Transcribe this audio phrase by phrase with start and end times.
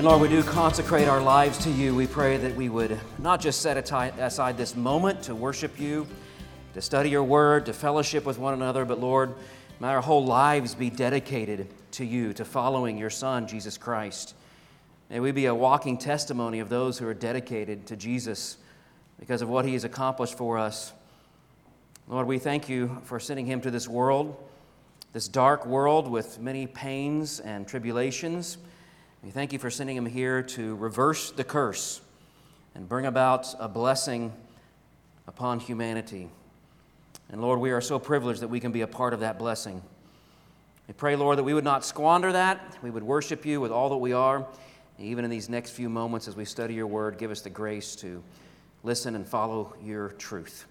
[0.00, 1.94] And Lord, we do consecrate our lives to you.
[1.94, 6.06] We pray that we would not just set aside this moment to worship you,
[6.72, 9.34] to study your word, to fellowship with one another, but Lord,
[9.78, 14.34] may our whole lives be dedicated to you, to following your Son, Jesus Christ.
[15.10, 18.56] May we be a walking testimony of those who are dedicated to Jesus
[19.18, 20.94] because of what he has accomplished for us.
[22.08, 24.34] Lord, we thank you for sending him to this world,
[25.12, 28.56] this dark world with many pains and tribulations.
[29.22, 32.00] We thank you for sending him here to reverse the curse
[32.74, 34.32] and bring about a blessing
[35.26, 36.30] upon humanity.
[37.30, 39.82] And Lord, we are so privileged that we can be a part of that blessing.
[40.88, 42.78] We pray, Lord, that we would not squander that.
[42.82, 44.38] We would worship you with all that we are.
[44.98, 47.50] And even in these next few moments as we study your word, give us the
[47.50, 48.22] grace to
[48.82, 50.64] listen and follow your truth.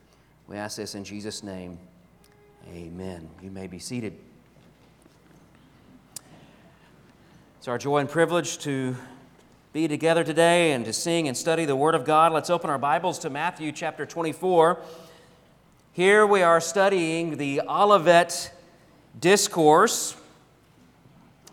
[0.47, 1.77] We ask this in Jesus' name.
[2.73, 3.29] Amen.
[3.43, 4.17] You may be seated.
[7.59, 8.95] It's our joy and privilege to
[9.73, 12.31] be together today and to sing and study the Word of God.
[12.31, 14.79] Let's open our Bibles to Matthew chapter 24.
[15.91, 18.53] Here we are studying the Olivet
[19.19, 20.15] Discourse.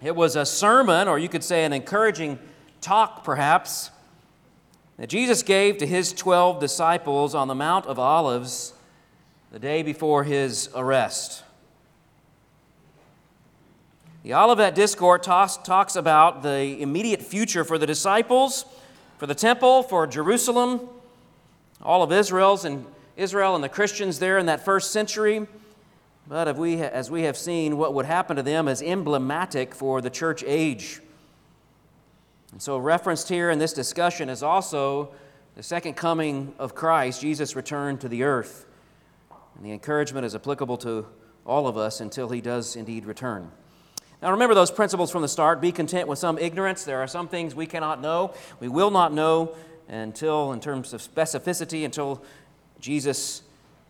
[0.01, 2.39] It was a sermon, or you could say an encouraging
[2.81, 3.91] talk, perhaps,
[4.99, 8.75] that Jesus gave to his 12 disciples on the Mount of Olives
[9.51, 11.43] the day before his arrest.
[14.27, 18.65] The Olivet Discourse talks, talks about the immediate future for the disciples,
[19.19, 20.89] for the temple, for Jerusalem,
[21.81, 22.85] all of Israel's and
[23.17, 25.47] Israel and the Christians there in that first century.
[26.27, 30.01] But as we, as we have seen, what would happen to them is emblematic for
[30.01, 31.01] the church age.
[32.51, 35.11] And so, referenced here in this discussion is also
[35.55, 38.67] the second coming of Christ, Jesus' return to the earth.
[39.55, 41.07] And the encouragement is applicable to
[41.47, 43.53] all of us until he does indeed return.
[44.23, 45.61] Now, remember those principles from the start.
[45.61, 46.85] Be content with some ignorance.
[46.85, 48.33] There are some things we cannot know.
[48.61, 49.55] We will not know
[49.89, 52.23] until, in terms of specificity, until
[52.81, 53.43] Jesus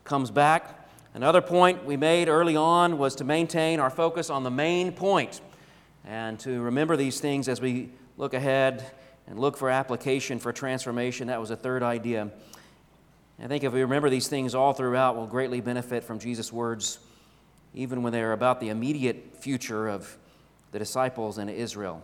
[0.03, 0.89] comes back.
[1.13, 5.41] Another point we made early on was to maintain our focus on the main point
[6.05, 8.91] and to remember these things as we look ahead
[9.27, 11.27] and look for application for transformation.
[11.27, 12.29] That was a third idea.
[13.39, 16.99] I think if we remember these things all throughout, we'll greatly benefit from Jesus' words
[17.77, 20.17] even when they are about the immediate future of
[20.71, 22.01] the disciples in Israel.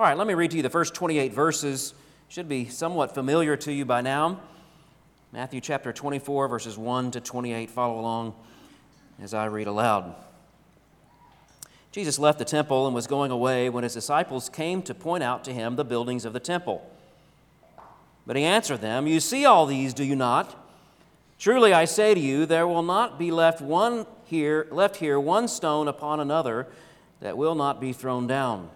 [0.00, 1.94] All right, let me read to you the first 28 verses.
[2.28, 4.40] Should be somewhat familiar to you by now.
[5.32, 7.70] Matthew chapter 24, verses 1 to 28.
[7.70, 8.34] Follow along
[9.22, 10.14] as I read aloud.
[11.92, 15.44] Jesus left the temple and was going away when his disciples came to point out
[15.44, 16.90] to him the buildings of the temple.
[18.26, 20.65] But he answered them, You see all these, do you not?
[21.38, 25.48] Truly I say to you, there will not be left one here, left here one
[25.48, 26.66] stone upon another
[27.20, 28.70] that will not be thrown down.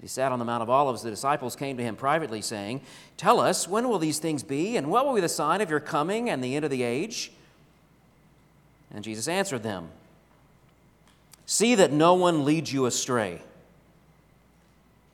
[0.00, 1.02] He sat on the Mount of Olives.
[1.02, 2.82] The disciples came to him privately, saying,
[3.16, 5.80] Tell us, when will these things be, and what will be the sign of your
[5.80, 7.32] coming and the end of the age?
[8.90, 9.88] And Jesus answered them,
[11.46, 13.40] See that no one leads you astray.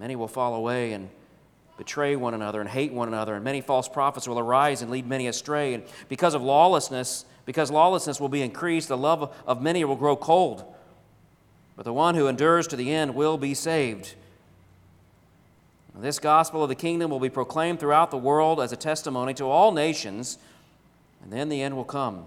[0.00, 1.10] Many will fall away and
[1.76, 5.06] betray one another and hate one another, and many false prophets will arise and lead
[5.06, 5.74] many astray.
[5.74, 10.16] And because of lawlessness, because lawlessness will be increased, the love of many will grow
[10.16, 10.64] cold.
[11.76, 14.14] But the one who endures to the end will be saved.
[15.94, 19.44] This gospel of the kingdom will be proclaimed throughout the world as a testimony to
[19.44, 20.38] all nations,
[21.22, 22.26] and then the end will come.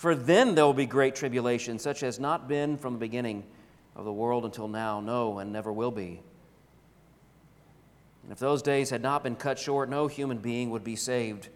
[0.00, 3.44] for then there will be great tribulation, such as not been from the beginning
[3.94, 6.22] of the world until now, no, and never will be.
[8.22, 11.50] And if those days had not been cut short, no human being would be saved.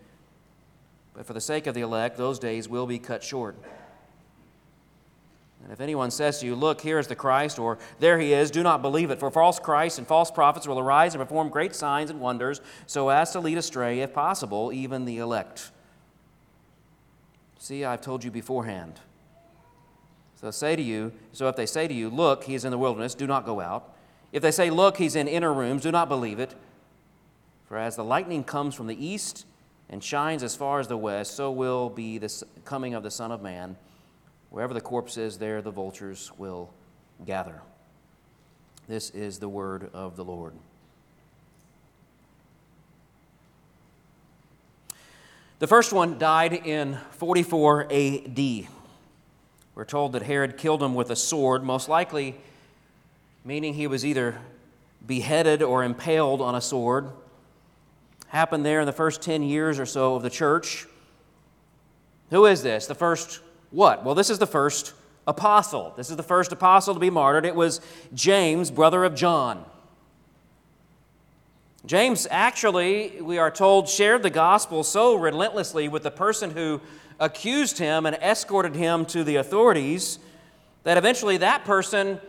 [1.15, 3.57] But for the sake of the elect, those days will be cut short.
[5.63, 8.51] And if anyone says to you, Look, here is the Christ, or there he is,
[8.51, 9.21] do not believe it.
[9.21, 13.09] For false Christs and false prophets will arise and perform great signs and wonders, so
[13.09, 15.71] as to lead astray, if possible, even the elect.
[17.65, 19.01] See, I've told you beforehand.
[20.39, 22.77] So say to you, so if they say to you, Look, he is in the
[22.77, 23.97] wilderness, do not go out.
[24.33, 26.55] If they say, Look, he's in inner rooms, do not believe it.
[27.65, 29.47] For as the lightning comes from the east
[29.89, 33.33] and shines as far as the west, so will be the coming of the Son
[33.33, 33.79] of Man.
[34.51, 36.69] Wherever the corpse is, there the vultures will
[37.25, 37.63] gather.
[38.89, 40.53] This is the word of the Lord.
[45.65, 48.67] The first one died in 44 AD.
[49.75, 52.37] We're told that Herod killed him with a sword, most likely
[53.47, 54.37] meaning he was either
[55.07, 57.09] beheaded or impaled on a sword.
[58.29, 60.87] Happened there in the first 10 years or so of the church.
[62.29, 62.87] Who is this?
[62.87, 63.41] The first
[63.71, 64.05] what?
[64.05, 64.93] Well, this is the first
[65.27, 65.95] apostle.
[65.97, 67.47] This is the first apostle to be martyred.
[67.47, 67.81] It was
[68.13, 69.65] James, brother of John.
[71.87, 76.81] James actually, we are told, shared the gospel so relentlessly with the person who
[77.21, 80.19] accused him and escorted him to the authorities
[80.85, 82.21] that eventually that person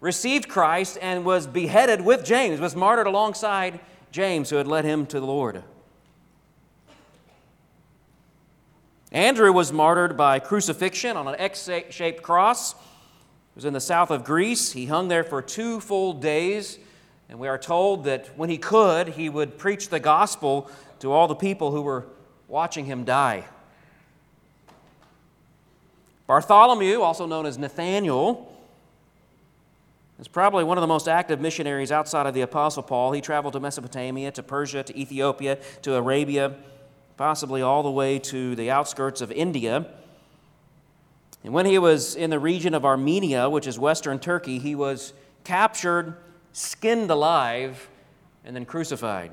[0.00, 3.78] received Christ and was beheaded with James, was martyred alongside
[4.10, 5.62] James, who had led him to the Lord.
[9.12, 12.72] Andrew was martyred by crucifixion on an X shaped cross.
[12.72, 12.78] It
[13.54, 14.72] was in the south of Greece.
[14.72, 16.78] He hung there for two full days,
[17.28, 20.70] and we are told that when he could, he would preach the gospel
[21.00, 22.06] to all the people who were
[22.48, 23.44] watching him die.
[26.26, 28.52] Bartholomew, also known as Nathaniel,
[30.18, 33.12] is probably one of the most active missionaries outside of the Apostle Paul.
[33.12, 36.56] He traveled to Mesopotamia, to Persia, to Ethiopia, to Arabia
[37.16, 39.86] possibly all the way to the outskirts of India.
[41.42, 45.12] And when he was in the region of Armenia, which is western Turkey, he was
[45.44, 46.16] captured,
[46.56, 47.86] skinned alive,
[48.42, 49.30] and then crucified.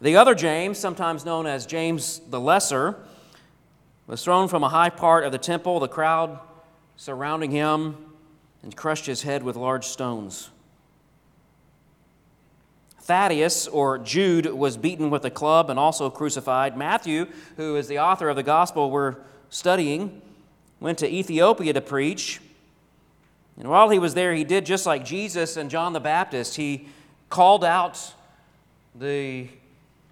[0.00, 2.96] The other James, sometimes known as James the Lesser,
[4.08, 6.40] was thrown from a high part of the temple, the crowd
[6.96, 7.96] surrounding him,
[8.64, 10.50] and crushed his head with large stones.
[13.02, 16.76] Thaddeus, or Jude, was beaten with a club and also crucified.
[16.76, 17.26] Matthew,
[17.56, 19.14] who is the author of the gospel we're
[19.48, 20.22] studying,
[20.80, 22.40] went to Ethiopia to preach.
[23.58, 26.56] And while he was there, he did just like Jesus and John the Baptist.
[26.56, 26.88] He
[27.30, 28.12] called out
[28.94, 29.48] the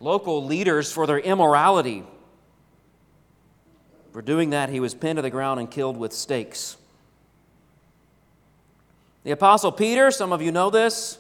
[0.01, 2.05] local leaders for their immorality.
[4.13, 6.77] For doing that, he was pinned to the ground and killed with stakes.
[9.25, 11.19] The Apostle Peter, some of you know this,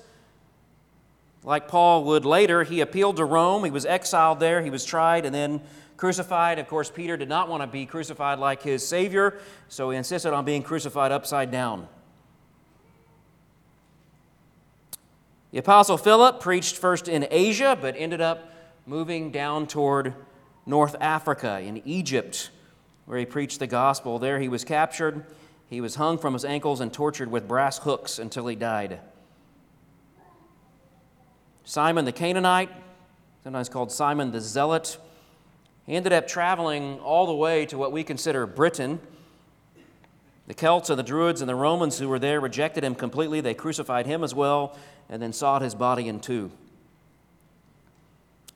[1.44, 3.64] like Paul would later, he appealed to Rome.
[3.64, 4.62] He was exiled there.
[4.62, 5.60] He was tried and then
[5.96, 6.58] crucified.
[6.58, 10.32] Of course, Peter did not want to be crucified like his Savior, so he insisted
[10.32, 11.88] on being crucified upside down.
[15.52, 18.50] The Apostle Philip preached first in Asia, but ended up
[18.86, 20.14] moving down toward
[20.64, 22.48] North Africa in Egypt,
[23.04, 24.18] where he preached the gospel.
[24.18, 25.26] There he was captured.
[25.68, 29.00] He was hung from his ankles and tortured with brass hooks until he died.
[31.64, 32.70] Simon the Canaanite,
[33.44, 34.96] sometimes called Simon the Zealot,
[35.84, 39.00] he ended up traveling all the way to what we consider Britain.
[40.46, 43.42] The Celts and the Druids and the Romans who were there rejected him completely.
[43.42, 44.76] They crucified him as well
[45.12, 46.50] and then sawed his body in two.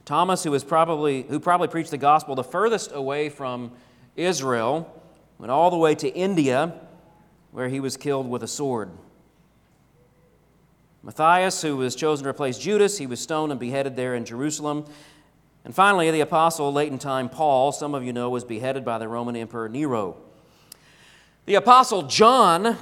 [0.07, 3.73] Thomas, who, was probably, who probably preached the gospel the furthest away from
[4.17, 4.91] Israel,
[5.39, 6.73] went all the way to India,
[7.53, 8.89] where he was killed with a sword.
[11.03, 14.87] Matthias, who was chosen to replace Judas, he was stoned and beheaded there in Jerusalem.
[15.67, 18.97] And finally, the apostle, late in time, Paul, some of you know, was beheaded by
[18.97, 20.17] the Roman Emperor Nero.
[21.45, 22.79] The apostle John,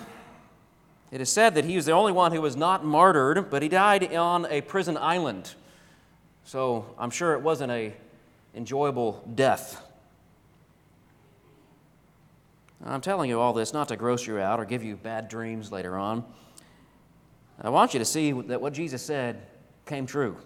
[1.14, 3.68] it is said that he was the only one who was not martyred, but he
[3.68, 5.54] died on a prison island.
[6.42, 7.94] So I'm sure it wasn't a
[8.52, 9.80] enjoyable death.
[12.84, 15.70] I'm telling you all this not to gross you out or give you bad dreams
[15.70, 16.24] later on.
[17.62, 19.40] I want you to see that what Jesus said
[19.86, 20.36] came true.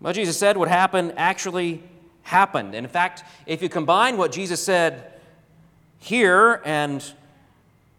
[0.00, 1.82] What Jesus said would happen actually
[2.20, 2.74] happened.
[2.74, 5.14] And in fact, if you combine what Jesus said
[6.00, 7.02] here and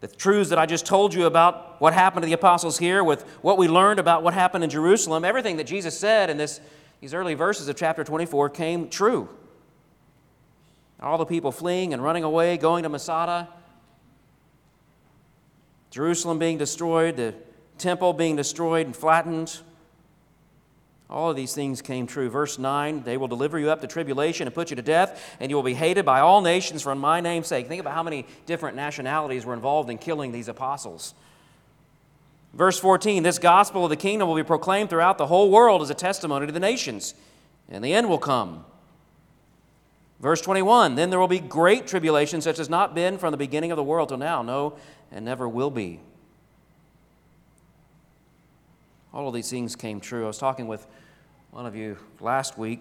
[0.02, 3.22] the truths that I just told you about what happened to the apostles here with
[3.40, 6.60] what we learned about what happened in Jerusalem, everything that Jesus said in this,
[7.00, 9.28] these early verses of chapter 24 came true.
[10.98, 13.48] All the people fleeing and running away, going to Masada,
[15.92, 17.34] Jerusalem being destroyed, the
[17.78, 19.60] temple being destroyed and flattened,
[21.12, 22.30] All of these things came true.
[22.30, 25.50] Verse 9 They will deliver you up to tribulation and put you to death, and
[25.50, 27.68] you will be hated by all nations for my name's sake.
[27.68, 31.12] Think about how many different nationalities were involved in killing these apostles.
[32.54, 35.90] Verse 14 This gospel of the kingdom will be proclaimed throughout the whole world as
[35.90, 37.14] a testimony to the nations,
[37.68, 38.64] and the end will come.
[40.18, 43.70] Verse 21 Then there will be great tribulation, such as not been from the beginning
[43.70, 44.78] of the world till now, no,
[45.10, 46.00] and never will be.
[49.12, 50.24] All of these things came true.
[50.24, 50.86] I was talking with
[51.52, 52.80] one of you last week.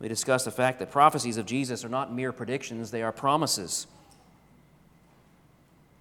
[0.00, 3.86] We discussed the fact that prophecies of Jesus are not mere predictions, they are promises.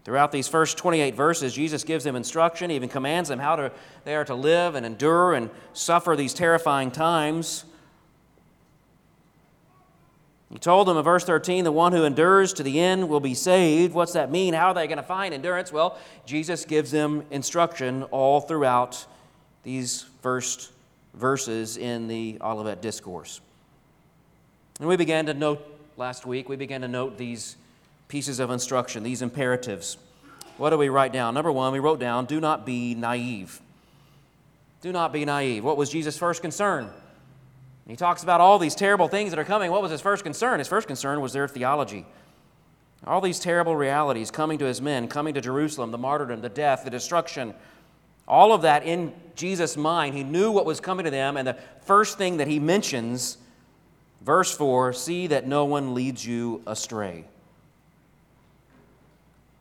[0.03, 3.71] Throughout these first 28 verses, Jesus gives them instruction, he even commands them how to,
[4.03, 7.63] they are to live and endure and suffer these terrifying times.
[10.51, 13.33] He told them in verse 13, the one who endures to the end will be
[13.33, 13.93] saved.
[13.93, 14.53] What's that mean?
[14.53, 15.71] How are they going to find endurance?
[15.71, 19.05] Well, Jesus gives them instruction all throughout
[19.63, 20.71] these first
[21.15, 23.41] verses in the Olivet Discourse.
[24.79, 25.65] And we began to note
[25.97, 27.55] last week, we began to note these
[28.07, 29.97] pieces of instruction, these imperatives.
[30.57, 31.33] What do we write down?
[31.33, 33.61] Number one, we wrote down, do not be naive.
[34.81, 35.63] Do not be naive.
[35.63, 36.89] What was Jesus' first concern?
[37.87, 39.71] He talks about all these terrible things that are coming.
[39.71, 40.59] What was his first concern?
[40.59, 42.05] His first concern was their theology.
[43.05, 46.83] All these terrible realities coming to his men, coming to Jerusalem, the martyrdom, the death,
[46.83, 47.53] the destruction,
[48.27, 50.15] all of that in Jesus' mind.
[50.15, 53.37] He knew what was coming to them, and the first thing that he mentions,
[54.21, 57.25] verse 4 see that no one leads you astray.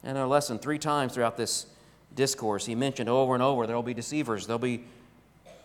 [0.02, 1.66] And a lesson three times throughout this
[2.14, 4.85] discourse, he mentioned over and over there will be deceivers, there'll be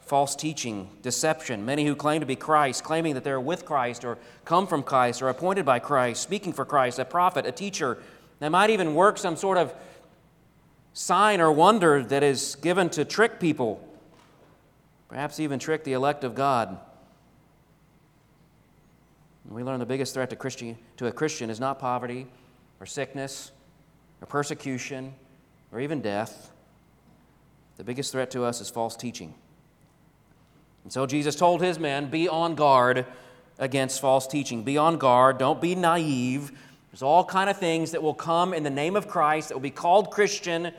[0.10, 4.18] false teaching, deception, many who claim to be Christ, claiming that they're with Christ or
[4.44, 8.00] come from Christ or appointed by Christ, speaking for Christ, a prophet, a teacher.
[8.39, 9.72] They might even work some sort of
[11.00, 13.82] sign or wonder that is given to trick people,
[15.08, 16.77] perhaps even trick the elect of God.
[19.50, 22.27] we learn the biggest threat to, Christian, to a Christian is not poverty
[22.82, 23.53] or sickness
[24.22, 25.13] or persecution
[25.72, 26.51] or even death.
[27.77, 29.34] The biggest threat to us is false teaching.
[30.84, 33.06] And so Jesus told his men, be on guard
[33.58, 34.63] against false teaching.
[34.63, 35.38] Be on guard.
[35.38, 36.51] Don't be naive.
[36.91, 39.62] There's all kind of things that will come in the name of Christ that will
[39.62, 40.74] be called Christian.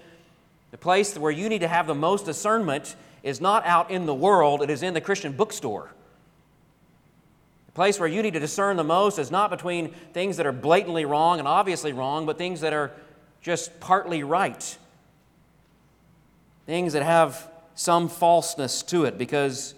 [0.70, 4.14] The place where you need to have the most discernment is not out in the
[4.14, 5.90] world, it is in the Christian bookstore.
[7.66, 10.52] The place where you need to discern the most is not between things that are
[10.52, 12.92] blatantly wrong and obviously wrong, but things that are
[13.42, 14.78] just partly right.
[16.66, 19.74] Things that have some falseness to it, because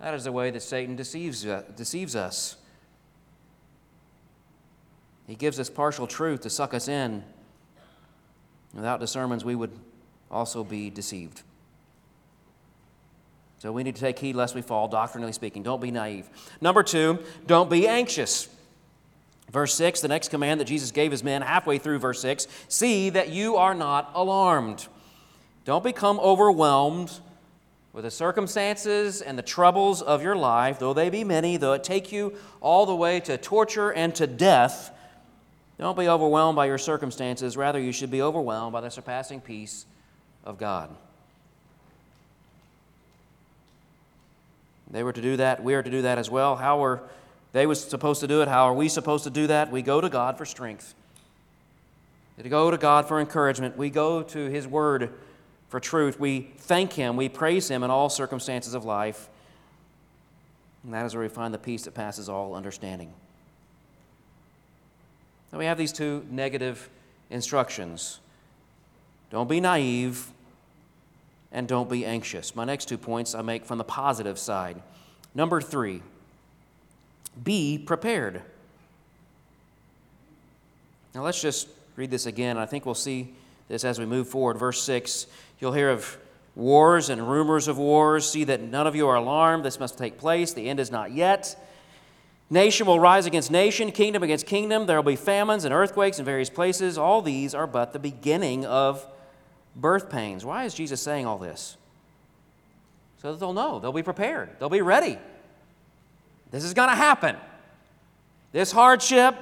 [0.00, 2.56] that is the way that Satan deceives, uh, deceives us.
[5.26, 7.24] He gives us partial truth to suck us in.
[8.74, 9.70] Without discernments, we would
[10.30, 11.42] also be deceived.
[13.58, 15.62] So we need to take heed lest we fall, doctrinally speaking.
[15.62, 16.28] Don't be naive.
[16.60, 18.48] Number two, don't be anxious.
[19.50, 23.08] Verse 6, the next command that Jesus gave his men halfway through verse 6 see
[23.08, 24.86] that you are not alarmed.
[25.64, 27.20] Don't become overwhelmed
[27.94, 31.84] with the circumstances and the troubles of your life, though they be many, though it
[31.84, 34.90] take you all the way to torture and to death.
[35.78, 37.56] Don't be overwhelmed by your circumstances.
[37.56, 39.86] Rather, you should be overwhelmed by the surpassing peace
[40.44, 40.90] of God.
[44.90, 45.64] They were to do that.
[45.64, 46.56] We are to do that as well.
[46.56, 47.02] How are
[47.52, 48.48] they was supposed to do it?
[48.48, 49.72] How are we supposed to do that?
[49.72, 50.94] We go to God for strength.
[52.36, 53.76] We go to God for encouragement.
[53.76, 55.12] We go to His Word
[55.68, 56.20] for truth.
[56.20, 57.16] We thank Him.
[57.16, 59.28] We praise Him in all circumstances of life.
[60.82, 63.12] And that is where we find the peace that passes all understanding.
[65.52, 66.90] Now we have these two negative
[67.30, 68.20] instructions.
[69.30, 70.28] Don't be naive
[71.54, 72.54] and don't be anxious.
[72.54, 74.82] My next two points I make from the positive side.
[75.34, 76.02] Number three,
[77.42, 78.42] be prepared.
[81.14, 82.58] Now let's just read this again.
[82.58, 83.32] I think we'll see
[83.68, 84.58] this as we move forward.
[84.58, 85.26] Verse 6
[85.60, 86.18] you'll hear of
[86.56, 88.28] wars and rumors of wars.
[88.28, 89.64] See that none of you are alarmed.
[89.64, 90.52] This must take place.
[90.52, 91.56] The end is not yet.
[92.50, 94.86] Nation will rise against nation, kingdom against kingdom.
[94.86, 96.98] There will be famines and earthquakes in various places.
[96.98, 99.06] All these are but the beginning of
[99.76, 100.44] birth pains.
[100.44, 101.76] Why is Jesus saying all this?
[103.22, 105.18] So that they'll know, they'll be prepared, they'll be ready.
[106.50, 107.36] This is going to happen.
[108.52, 109.34] This hardship,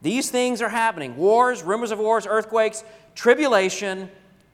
[0.00, 2.82] these things are happening wars, rumors of wars, earthquakes,
[3.14, 4.08] tribulation,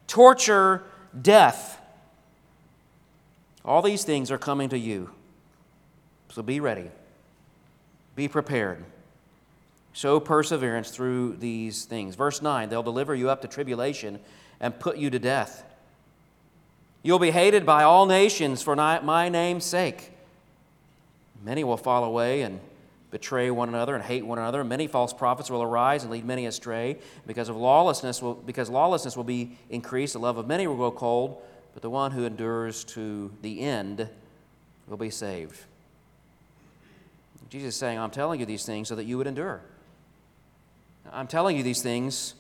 [0.09, 0.83] torture,
[1.21, 1.81] death.
[3.65, 5.11] All these things are coming to you.
[6.31, 6.91] So be ready,
[8.17, 8.85] be prepared.
[9.93, 12.15] Show perseverance through these things.
[12.15, 14.19] Verse 9 they'll deliver you up to tribulation
[14.61, 15.65] and put you to death.
[17.03, 20.13] You'll be hated by all nations for my name's sake.
[21.45, 22.61] Many will fall away and
[23.11, 24.63] betray one another and hate one another.
[24.65, 26.99] Many false prophets will arise and lead many astray.
[27.27, 30.91] Because of lawlessness will, because lawlessness will be increased, the love of many will grow
[30.91, 31.41] cold,
[31.73, 34.09] but the one who endures to the end
[34.89, 35.59] will be saved.
[37.49, 39.63] Jesus is saying, I'm telling you these things so that you would endure.
[41.11, 42.35] I'm telling you these things,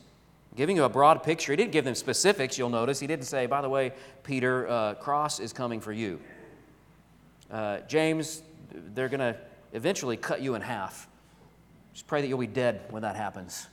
[0.59, 1.53] giving you a broad picture.
[1.53, 2.99] He didn't give them specifics, you'll notice.
[2.99, 3.93] He didn't say, by the way,
[4.25, 6.21] Peter, uh, cross is coming for you.
[7.49, 8.43] Uh, James,
[8.93, 9.37] they're going to
[9.73, 11.07] eventually cut you in half.
[11.93, 13.69] Just pray that you'll be dead when that happens.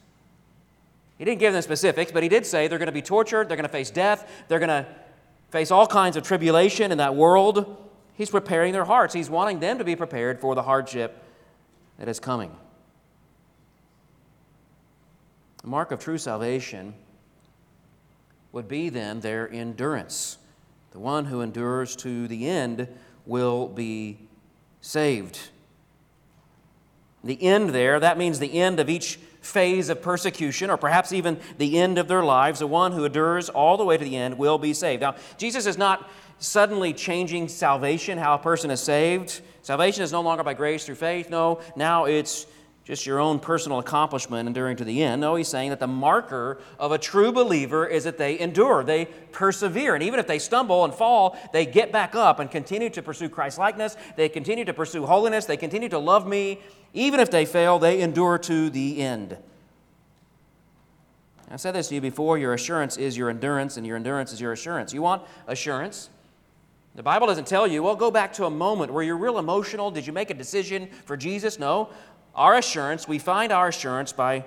[1.17, 3.57] He didn't give them specifics, but he did say they're going to be tortured, they're
[3.57, 4.85] going to face death, they're going to
[5.49, 7.83] face all kinds of tribulation in that world.
[8.13, 9.11] He's preparing their hearts.
[9.11, 11.23] He's wanting them to be prepared for the hardship
[11.97, 12.55] that is coming.
[15.65, 16.93] The mark of true salvation
[18.51, 20.37] would be then their endurance.
[20.91, 22.87] The one who endures to the end
[23.25, 24.19] will be
[24.81, 25.49] saved.
[27.23, 31.39] The end there, that means the end of each phase of persecution, or perhaps even
[31.57, 32.59] the end of their lives.
[32.59, 35.01] The one who endures all the way to the end will be saved.
[35.01, 36.07] Now, Jesus is not
[36.37, 39.41] suddenly changing salvation, how a person is saved.
[39.63, 41.31] Salvation is no longer by grace through faith.
[41.31, 42.45] No, now it's
[42.85, 45.19] just your own personal accomplishment enduring to the end.
[45.19, 49.05] No, he's saying that the marker of a true believer is that they endure, they
[49.31, 49.95] persevere.
[49.95, 53.27] And even if they stumble and fall, they get back up and continue to pursue
[53.27, 53.97] Christ likeness.
[54.15, 55.45] They continue to pursue holiness.
[55.45, 56.59] They continue to love me.
[56.93, 59.35] Even if they fail, they endure to the end.
[61.49, 64.39] I said this to you before your assurance is your endurance, and your endurance is
[64.39, 64.93] your assurance.
[64.93, 66.09] You want assurance?
[66.95, 69.91] The Bible doesn't tell you, well, go back to a moment where you're real emotional.
[69.91, 71.59] Did you make a decision for Jesus?
[71.59, 71.89] No.
[72.35, 74.43] Our assurance, we find our assurance by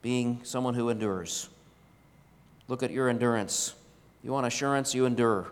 [0.00, 1.48] being someone who endures.
[2.66, 3.74] Look at your endurance.
[4.22, 5.48] You want assurance, you endure.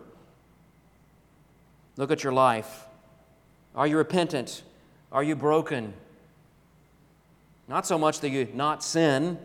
[1.97, 2.87] Look at your life.
[3.75, 4.62] Are you repentant?
[5.12, 5.93] Are you broken?
[7.69, 9.38] Not so much that you not sin,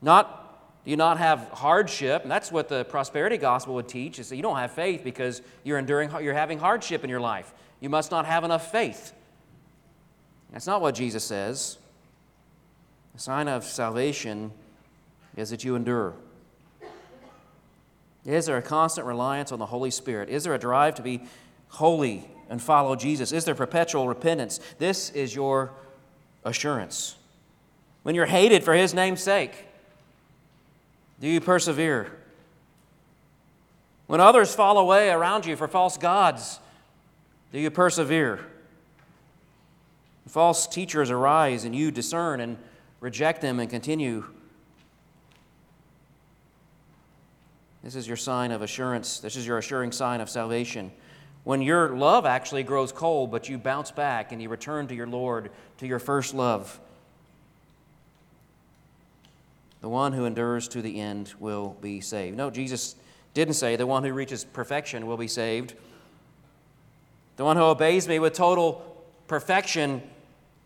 [0.00, 0.38] not
[0.84, 2.22] do you not have hardship?
[2.22, 5.40] And that's what the prosperity gospel would teach is that you don't have faith because
[5.62, 7.52] you're enduring you're having hardship in your life.
[7.80, 9.12] You must not have enough faith.
[10.52, 11.78] That's not what Jesus says.
[13.14, 14.52] The sign of salvation
[15.36, 16.14] is that you endure.
[18.24, 20.28] Is there a constant reliance on the Holy Spirit?
[20.28, 21.22] Is there a drive to be
[21.68, 23.32] holy and follow Jesus?
[23.32, 24.60] Is there perpetual repentance?
[24.78, 25.72] This is your
[26.44, 27.16] assurance.
[28.02, 29.52] When you're hated for His name's sake,
[31.20, 32.12] do you persevere?
[34.06, 36.58] When others fall away around you for false gods,
[37.52, 38.40] do you persevere?
[40.28, 42.56] False teachers arise and you discern and
[43.00, 44.24] reject them and continue.
[47.82, 49.18] This is your sign of assurance.
[49.18, 50.92] This is your assuring sign of salvation.
[51.44, 55.08] When your love actually grows cold, but you bounce back and you return to your
[55.08, 56.80] Lord, to your first love.
[59.80, 62.36] The one who endures to the end will be saved.
[62.36, 62.94] No, Jesus
[63.34, 65.74] didn't say the one who reaches perfection will be saved.
[67.36, 70.02] The one who obeys me with total perfection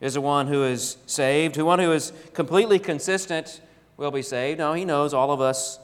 [0.00, 1.54] is the one who is saved.
[1.54, 3.60] The one who is completely consistent
[3.96, 4.58] will be saved.
[4.58, 5.78] No, he knows all of us,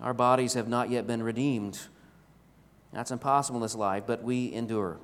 [0.00, 1.78] our bodies have not yet been redeemed.
[2.92, 4.98] That's impossible in this life, but we endure.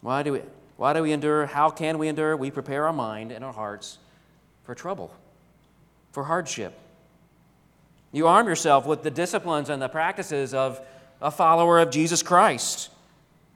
[0.00, 0.42] Why do we,
[0.76, 1.46] why do we endure?
[1.46, 2.36] How can we endure?
[2.36, 3.98] We prepare our mind and our hearts
[4.64, 5.14] for trouble,
[6.12, 6.78] for hardship.
[8.10, 10.80] You arm yourself with the disciplines and the practices of
[11.20, 12.90] a follower of Jesus Christ.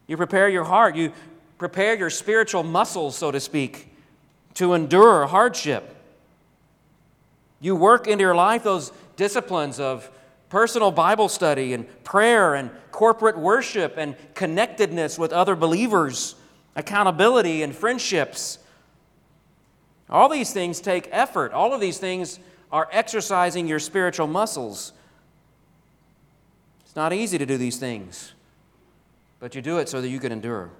[0.07, 0.95] You prepare your heart.
[0.95, 1.13] You
[1.59, 3.89] prepare your spiritual muscles, so to speak,
[4.55, 5.95] to endure hardship.
[7.61, 10.11] You work into your life those disciplines of
[10.49, 16.35] personal Bible study and prayer and corporate worship and connectedness with other believers,
[16.75, 18.59] accountability and friendships.
[20.09, 21.53] All these things take effort.
[21.53, 22.39] All of these things
[22.71, 24.93] are exercising your spiritual muscles.
[26.85, 28.33] It's not easy to do these things,
[29.41, 30.71] but you do it so that you can endure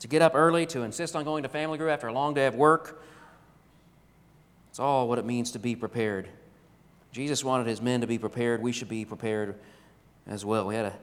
[0.00, 2.46] to get up early, to insist on going to family group after a long day
[2.46, 3.02] of work.
[4.70, 6.28] It's all what it means to be prepared.
[7.12, 8.62] Jesus wanted his men to be prepared.
[8.62, 9.56] We should be prepared
[10.26, 10.66] as well.
[10.66, 10.94] We had a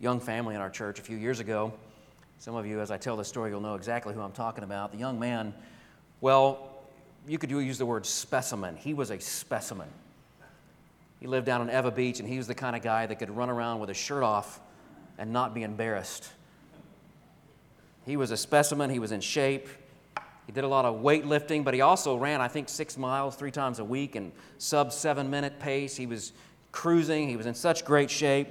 [0.00, 1.72] young family in our church a few years ago.
[2.38, 4.92] Some of you, as I tell this story, you'll know exactly who I'm talking about.
[4.92, 5.54] The young man,
[6.20, 6.70] well,
[7.26, 8.76] you could use the word specimen.
[8.76, 9.88] He was a specimen.
[11.18, 13.30] He lived down in Ewa Beach, and he was the kind of guy that could
[13.30, 14.60] run around with his shirt off
[15.18, 16.30] and not be embarrassed.
[18.08, 19.68] He was a specimen, he was in shape.
[20.46, 23.50] He did a lot of weightlifting, but he also ran, I think, six miles three
[23.50, 25.94] times a week and sub seven minute pace.
[25.94, 26.32] He was
[26.72, 28.48] cruising, he was in such great shape.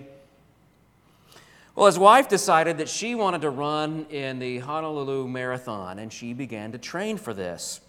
[1.74, 6.34] Well, his wife decided that she wanted to run in the Honolulu Marathon, and she
[6.34, 7.82] began to train for this.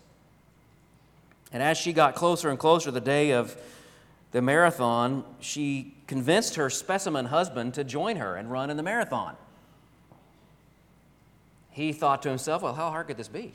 [1.52, 3.54] And as she got closer and closer the day of
[4.32, 9.36] the marathon, she convinced her specimen husband to join her and run in the marathon.
[11.78, 13.52] He thought to himself, well, how hard could this be?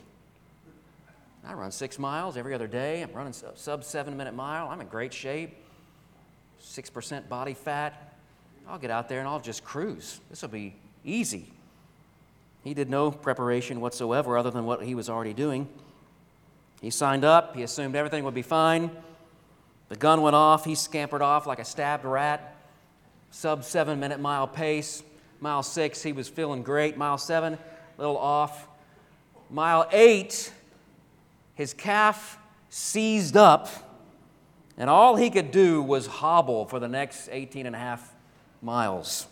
[1.46, 3.02] I run six miles every other day.
[3.02, 4.70] I'm running sub seven minute mile.
[4.70, 5.58] I'm in great shape.
[6.64, 8.16] 6% body fat.
[8.66, 10.22] I'll get out there and I'll just cruise.
[10.30, 11.52] This will be easy.
[12.64, 15.68] He did no preparation whatsoever other than what he was already doing.
[16.80, 18.90] He signed up, he assumed everything would be fine.
[19.90, 22.56] The gun went off, he scampered off like a stabbed rat.
[23.32, 25.04] Sub seven minute mile pace.
[25.42, 26.96] Mile six, he was feeling great.
[26.96, 27.58] Mile seven,
[27.98, 28.68] a little off.
[29.50, 30.52] Mile eight,
[31.56, 32.38] his calf
[32.70, 33.70] seized up,
[34.78, 38.14] and all he could do was hobble for the next 18 and a half
[38.62, 39.28] miles.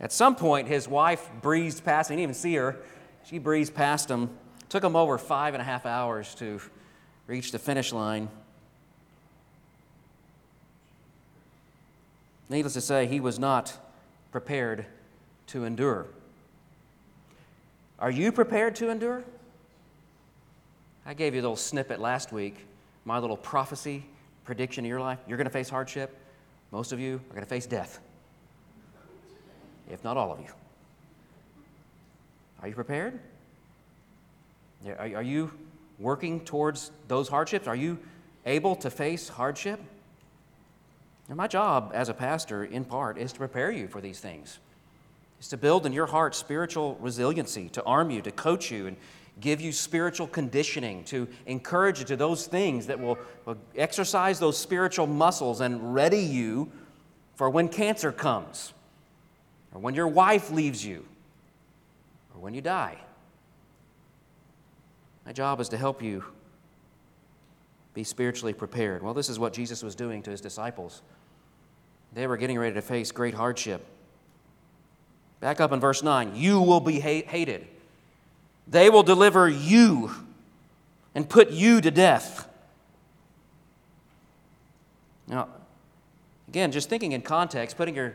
[0.00, 2.10] At some point, his wife breezed past.
[2.10, 2.18] Him.
[2.18, 2.76] He didn't even see her.
[3.24, 4.30] She breezed past him.
[4.68, 6.60] Took him over five and a half hours to
[7.26, 8.28] reach the finish line.
[12.48, 13.76] Needless to say, he was not
[14.30, 14.86] prepared
[15.48, 16.06] to endure.
[17.98, 19.24] Are you prepared to endure?
[21.04, 22.66] I gave you a little snippet last week,
[23.04, 24.04] my little prophecy
[24.44, 25.18] prediction of your life.
[25.26, 26.16] You're going to face hardship.
[26.70, 27.98] Most of you are going to face death,
[29.90, 30.52] if not all of you.
[32.62, 33.18] Are you prepared?
[34.98, 35.50] Are, you
[35.98, 37.66] working towards those hardships?
[37.66, 37.98] Are you
[38.46, 39.80] able to face hardship?
[41.28, 44.58] And my job as a pastor, in part, is to prepare you for these things.
[45.40, 48.96] Is to build in your heart spiritual resiliency, to arm you, to coach you, and
[49.40, 54.58] give you spiritual conditioning, to encourage you to those things that will, will exercise those
[54.58, 56.70] spiritual muscles and ready you
[57.36, 58.72] for when cancer comes,
[59.72, 61.06] or when your wife leaves you,
[62.34, 62.98] or when you die.
[65.24, 66.24] My job is to help you
[67.94, 69.02] be spiritually prepared.
[69.02, 71.02] Well, this is what Jesus was doing to his disciples.
[72.12, 73.86] They were getting ready to face great hardship.
[75.40, 77.66] Back up in verse 9 you will be hated,
[78.66, 80.10] they will deliver you
[81.14, 82.48] and put you to death.
[85.26, 85.48] Now,
[86.48, 88.14] again, just thinking in context, putting your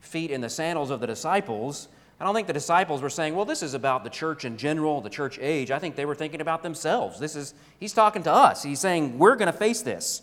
[0.00, 1.88] feet in the sandals of the disciples,
[2.20, 5.00] I don't think the disciples were saying, well, this is about the church in general,
[5.00, 5.70] the church age.
[5.70, 7.18] I think they were thinking about themselves.
[7.18, 8.62] This is, he's talking to us.
[8.62, 10.20] He's saying, we're going to face this.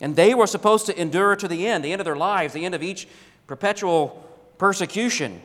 [0.00, 2.64] And they were supposed to endure to the end, the end of their lives, the
[2.64, 3.08] end of each
[3.48, 4.24] perpetual
[4.62, 5.42] persecution,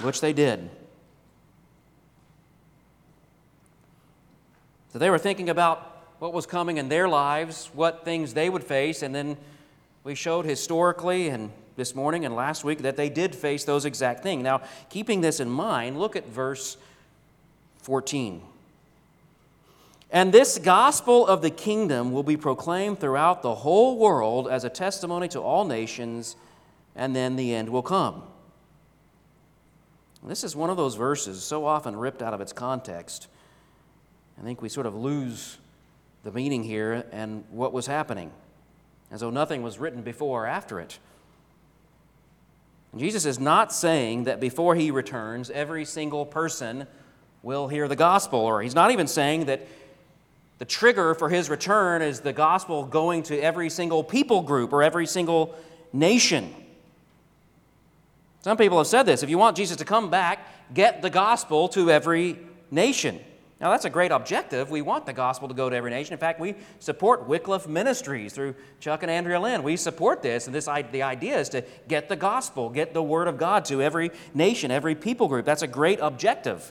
[0.00, 0.70] which they did.
[4.90, 8.64] So they were thinking about what was coming in their lives, what things they would
[8.64, 9.36] face, and then
[10.02, 14.22] we showed historically and this morning and last week that they did face those exact
[14.22, 14.42] things.
[14.42, 16.78] Now, keeping this in mind, look at verse
[17.82, 18.40] 14.
[20.10, 24.70] And this gospel of the kingdom will be proclaimed throughout the whole world as a
[24.70, 26.36] testimony to all nations,
[26.96, 28.22] and then the end will come.
[30.26, 33.28] This is one of those verses so often ripped out of its context.
[34.40, 35.58] I think we sort of lose
[36.22, 38.30] the meaning here and what was happening,
[39.10, 40.98] as though nothing was written before or after it.
[42.96, 46.86] Jesus is not saying that before he returns, every single person
[47.42, 49.66] will hear the gospel, or he's not even saying that
[50.58, 54.82] the trigger for his return is the gospel going to every single people group or
[54.82, 55.54] every single
[55.92, 56.54] nation.
[58.44, 61.66] Some people have said this if you want Jesus to come back, get the gospel
[61.70, 62.38] to every
[62.70, 63.18] nation.
[63.58, 64.70] Now, that's a great objective.
[64.70, 66.12] We want the gospel to go to every nation.
[66.12, 69.62] In fact, we support Wycliffe Ministries through Chuck and Andrea Lynn.
[69.62, 73.28] We support this, and this, the idea is to get the gospel, get the word
[73.28, 75.46] of God to every nation, every people group.
[75.46, 76.70] That's a great objective.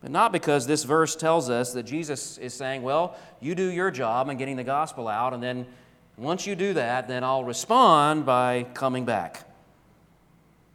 [0.00, 3.92] But not because this verse tells us that Jesus is saying, well, you do your
[3.92, 5.66] job in getting the gospel out, and then
[6.16, 9.44] once you do that, then I'll respond by coming back.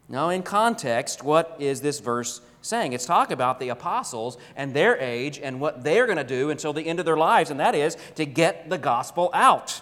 [0.09, 2.93] Now, in context, what is this verse saying.
[2.93, 6.73] It's talk about the apostles and their age and what they're going to do until
[6.73, 9.81] the end of their lives, and that is to get the gospel out.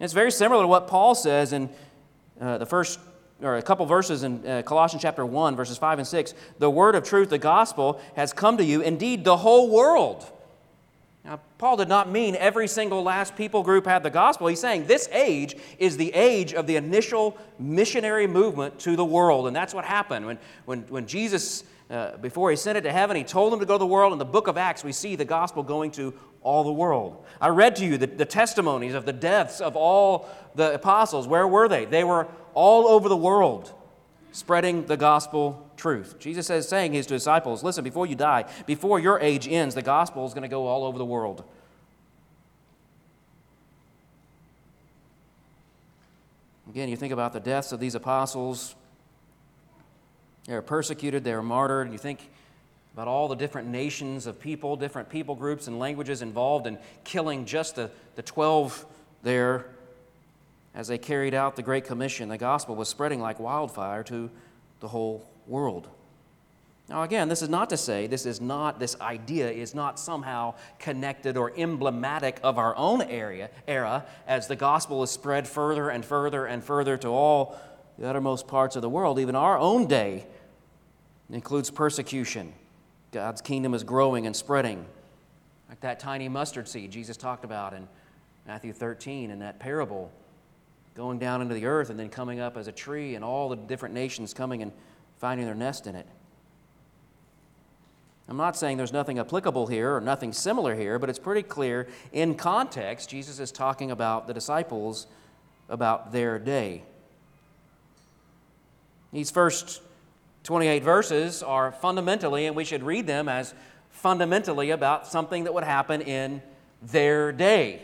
[0.00, 1.70] It's very similar to what Paul says in
[2.40, 2.98] uh, the first
[3.40, 6.34] or a couple verses in uh, Colossians chapter 1, verses 5 and 6.
[6.58, 10.24] The word of truth, the gospel, has come to you, indeed, the whole world.
[11.24, 14.48] Now, Paul did not mean every single last people group had the gospel.
[14.48, 19.46] He's saying this age is the age of the initial missionary movement to the world.
[19.46, 20.26] And that's what happened.
[20.26, 23.66] When, when, when Jesus uh, before he sent it to heaven, he told them to
[23.66, 24.12] go to the world.
[24.12, 27.24] In the book of Acts, we see the gospel going to all the world.
[27.40, 31.28] I read to you the, the testimonies of the deaths of all the apostles.
[31.28, 31.84] Where were they?
[31.84, 33.72] They were all over the world
[34.32, 36.18] spreading the gospel truth.
[36.18, 40.26] Jesus is saying his disciples, listen, before you die, before your age ends, the gospel
[40.26, 41.44] is going to go all over the world.
[46.68, 48.74] Again, you think about the deaths of these apostles.
[50.46, 51.86] They were persecuted, they were martyred.
[51.86, 52.30] and You think
[52.94, 57.44] about all the different nations of people, different people groups and languages involved in killing
[57.44, 58.86] just the, the 12
[59.22, 59.66] there
[60.74, 62.28] as they carried out the Great Commission.
[62.28, 64.30] The gospel was spreading like wildfire to
[64.80, 65.88] the whole world.
[66.88, 70.54] Now, again, this is not to say this is not, this idea is not somehow
[70.78, 76.04] connected or emblematic of our own area, era as the gospel is spread further and
[76.04, 77.56] further and further to all
[77.98, 79.18] the uttermost parts of the world.
[79.18, 80.26] Even our own day
[81.30, 82.52] includes persecution.
[83.12, 84.84] God's kingdom is growing and spreading.
[85.68, 87.88] Like that tiny mustard seed Jesus talked about in
[88.46, 90.10] Matthew 13 in that parable,
[90.94, 93.56] going down into the earth and then coming up as a tree, and all the
[93.56, 94.72] different nations coming and
[95.18, 96.06] finding their nest in it.
[98.28, 101.88] I'm not saying there's nothing applicable here or nothing similar here, but it's pretty clear
[102.12, 105.06] in context, Jesus is talking about the disciples
[105.68, 106.82] about their day.
[109.12, 109.82] These first
[110.44, 113.54] 28 verses are fundamentally, and we should read them as
[113.90, 116.42] fundamentally about something that would happen in
[116.80, 117.82] their day.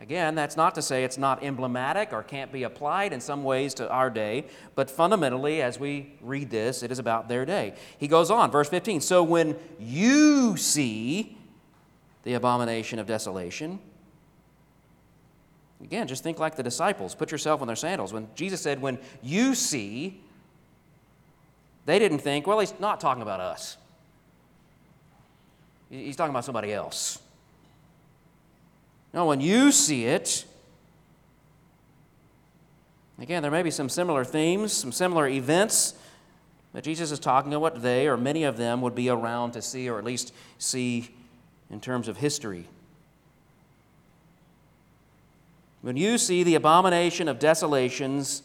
[0.00, 3.74] Again, that's not to say it's not emblematic or can't be applied in some ways
[3.74, 7.74] to our day, but fundamentally, as we read this, it is about their day.
[7.98, 11.36] He goes on, verse 15 So when you see
[12.22, 13.78] the abomination of desolation,
[15.84, 17.14] again, just think like the disciples.
[17.14, 18.14] Put yourself in their sandals.
[18.14, 20.22] When Jesus said, When you see,
[21.84, 23.76] they didn't think, well, he's not talking about us,
[25.90, 27.18] he's talking about somebody else.
[29.12, 30.44] Now, when you see it,
[33.18, 35.94] again, there may be some similar themes, some similar events
[36.72, 39.62] that Jesus is talking about what they or many of them would be around to
[39.62, 41.10] see, or at least see
[41.70, 42.66] in terms of history.
[45.82, 48.42] When you see the abomination of desolations,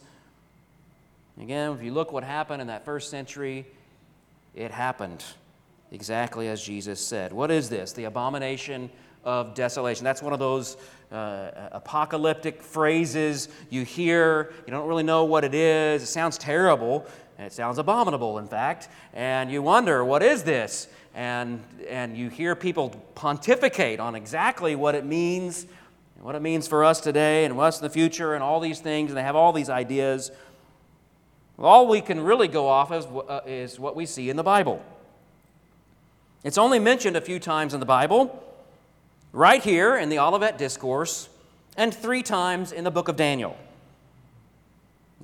[1.40, 3.66] again, if you look what happened in that first century,
[4.54, 5.22] it happened
[5.92, 7.32] exactly as Jesus said.
[7.32, 7.92] What is this?
[7.92, 8.90] The abomination
[9.26, 10.04] of desolation.
[10.04, 10.76] That's one of those
[11.10, 14.52] uh, apocalyptic phrases you hear.
[14.66, 16.02] You don't really know what it is.
[16.02, 17.04] It sounds terrible.
[17.38, 18.88] It sounds abominable, in fact.
[19.12, 20.88] And you wonder, what is this?
[21.14, 25.66] And, and you hear people pontificate on exactly what it means,
[26.14, 28.78] and what it means for us today and what's in the future, and all these
[28.78, 29.10] things.
[29.10, 30.30] And they have all these ideas.
[31.58, 34.82] All we can really go off of uh, is what we see in the Bible.
[36.44, 38.42] It's only mentioned a few times in the Bible
[39.36, 41.28] right here in the Olivet Discourse,
[41.76, 43.54] and three times in the book of Daniel.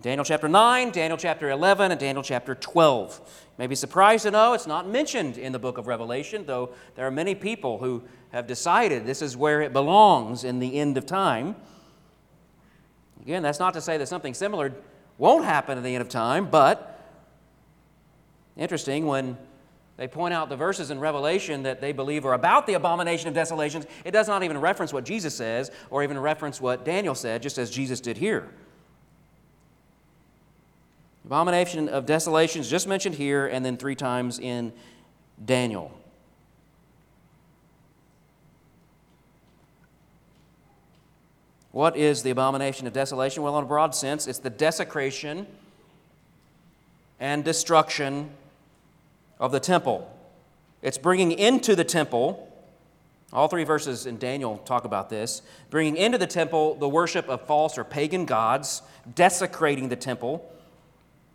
[0.03, 3.21] Daniel chapter 9, Daniel chapter 11, and Daniel chapter 12.
[3.25, 6.75] You may be surprised to know it's not mentioned in the book of Revelation, though
[6.95, 10.99] there are many people who have decided this is where it belongs in the end
[10.99, 11.57] of time.
[13.23, 14.75] Again, that's not to say that something similar
[15.17, 17.01] won't happen at the end of time, but
[18.59, 19.39] interesting when
[19.97, 23.35] they point out the verses in Revelation that they believe are about the abomination of
[23.35, 23.87] desolations.
[24.05, 27.59] It does not even reference what Jesus says or even reference what Daniel said, just
[27.59, 28.49] as Jesus did here.
[31.25, 34.73] Abomination of desolations, just mentioned here and then three times in
[35.45, 35.93] Daniel.
[41.71, 43.43] What is the abomination of desolation?
[43.43, 45.47] Well, in a broad sense, it's the desecration
[47.19, 48.31] and destruction
[49.43, 50.09] of the temple.
[50.83, 52.49] It's bringing into the temple,
[53.33, 57.45] all three verses in Daniel talk about this, bringing into the temple the worship of
[57.45, 58.83] false or pagan gods,
[59.17, 60.49] desecrating the temple.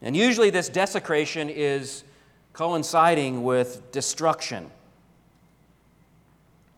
[0.01, 2.05] And usually this desecration is
[2.53, 4.71] coinciding with destruction.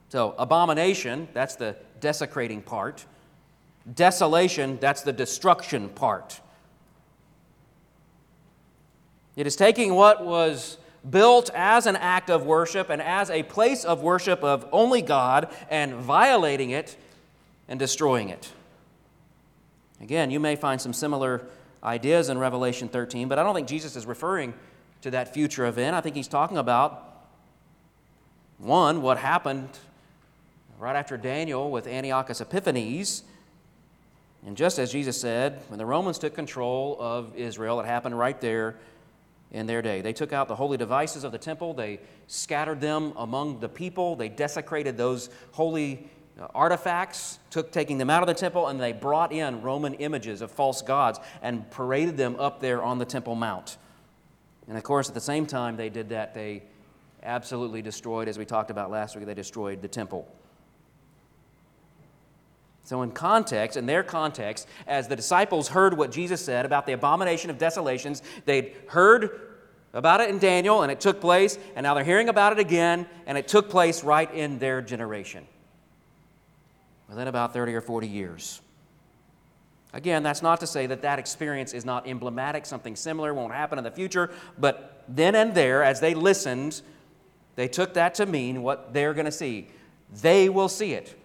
[0.09, 3.05] So, abomination, that's the desecrating part.
[3.93, 6.41] Desolation, that's the destruction part.
[9.35, 13.85] It is taking what was built as an act of worship and as a place
[13.85, 16.97] of worship of only God and violating it
[17.67, 18.51] and destroying it.
[20.01, 21.45] Again, you may find some similar
[21.83, 24.53] ideas in Revelation 13, but I don't think Jesus is referring
[25.01, 25.95] to that future event.
[25.95, 27.05] I think he's talking about
[28.57, 29.69] one, what happened
[30.79, 33.23] right after Daniel with Antiochus Epiphanes.
[34.45, 38.39] And just as Jesus said, when the Romans took control of Israel, it happened right
[38.39, 38.75] there
[39.51, 40.01] in their day.
[40.01, 44.15] They took out the holy devices of the temple, they scattered them among the people,
[44.15, 46.07] they desecrated those holy
[46.39, 50.41] uh, artifacts, took taking them out of the temple, and they brought in Roman images
[50.41, 53.77] of false gods and paraded them up there on the Temple Mount.
[54.67, 56.63] And of course, at the same time they did that, they
[57.23, 60.27] absolutely destroyed, as we talked about last week, they destroyed the temple.
[62.89, 66.93] So, in context, in their context, as the disciples heard what Jesus said about the
[66.93, 69.41] abomination of desolations, they'd heard
[69.93, 73.05] about it in Daniel, and it took place, and now they're hearing about it again,
[73.27, 75.45] and it took place right in their generation.
[77.07, 78.59] Within about 30 or 40 years.
[79.93, 83.77] Again, that's not to say that that experience is not emblematic, something similar won't happen
[83.77, 86.81] in the future, but then and there, as they listened,
[87.55, 89.67] they took that to mean what they're going to see.
[90.11, 91.18] They will see it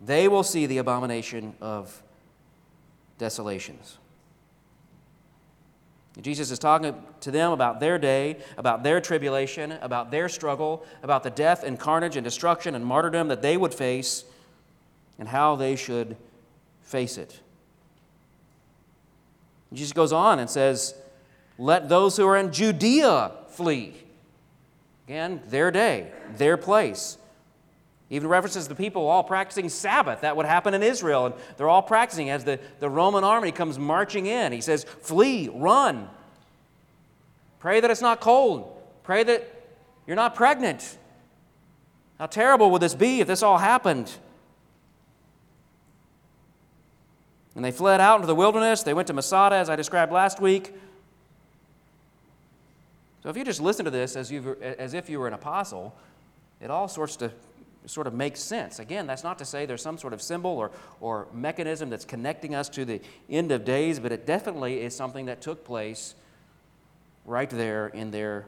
[0.00, 2.02] they will see the abomination of
[3.18, 3.98] desolations.
[6.20, 11.22] Jesus is talking to them about their day, about their tribulation, about their struggle, about
[11.22, 14.24] the death and carnage and destruction and martyrdom that they would face,
[15.18, 16.16] and how they should
[16.82, 17.40] face it.
[19.72, 20.94] Jesus goes on and says,
[21.58, 23.94] Let those who are in Judea flee.
[25.06, 27.18] Again, their day, their place.
[28.10, 30.22] Even references the people all practicing Sabbath.
[30.22, 31.26] That would happen in Israel.
[31.26, 34.52] And they're all practicing as the, the Roman army comes marching in.
[34.52, 36.08] He says, Flee, run.
[37.60, 38.76] Pray that it's not cold.
[39.04, 39.48] Pray that
[40.06, 40.98] you're not pregnant.
[42.18, 44.12] How terrible would this be if this all happened?
[47.54, 48.82] And they fled out into the wilderness.
[48.82, 50.74] They went to Masada, as I described last week.
[53.22, 55.94] So if you just listen to this as, you as if you were an apostle,
[56.60, 57.30] it all sorts to
[57.86, 58.78] sort of makes sense.
[58.78, 62.54] Again, that's not to say there's some sort of symbol or, or mechanism that's connecting
[62.54, 66.14] us to the end of days, but it definitely is something that took place
[67.24, 68.46] right there in their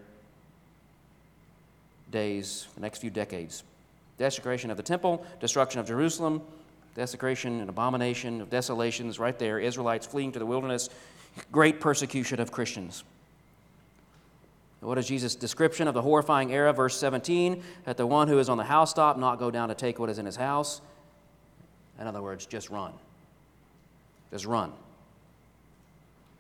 [2.11, 3.65] days, the next few decades.
[4.19, 6.43] Desecration of the temple, destruction of Jerusalem,
[6.95, 10.91] desecration and abomination of desolations right there, Israelites fleeing to the wilderness,
[11.51, 13.05] great persecution of Christians.
[14.83, 16.73] What is Jesus' description of the horrifying era?
[16.73, 19.99] Verse 17 that the one who is on the housetop not go down to take
[19.99, 20.81] what is in his house.
[22.01, 22.93] In other words, just run.
[24.33, 24.73] Just run.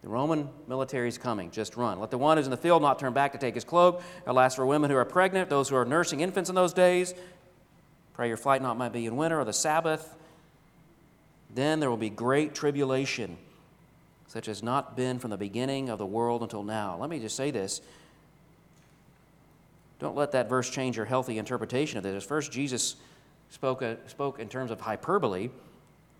[0.02, 1.52] The Roman military is coming.
[1.52, 2.00] Just run.
[2.00, 4.02] Let the one who's in the field not turn back to take his cloak.
[4.26, 7.14] Alas, for women who are pregnant, those who are nursing infants in those days.
[8.14, 10.16] Pray your flight not might be in winter or the Sabbath.
[11.54, 13.38] Then there will be great tribulation,
[14.26, 16.96] such as not been from the beginning of the world until now.
[16.98, 17.80] Let me just say this
[20.02, 22.24] don't let that verse change your healthy interpretation of this.
[22.24, 22.96] First, Jesus
[23.50, 25.50] spoke, uh, spoke in terms of hyperbole.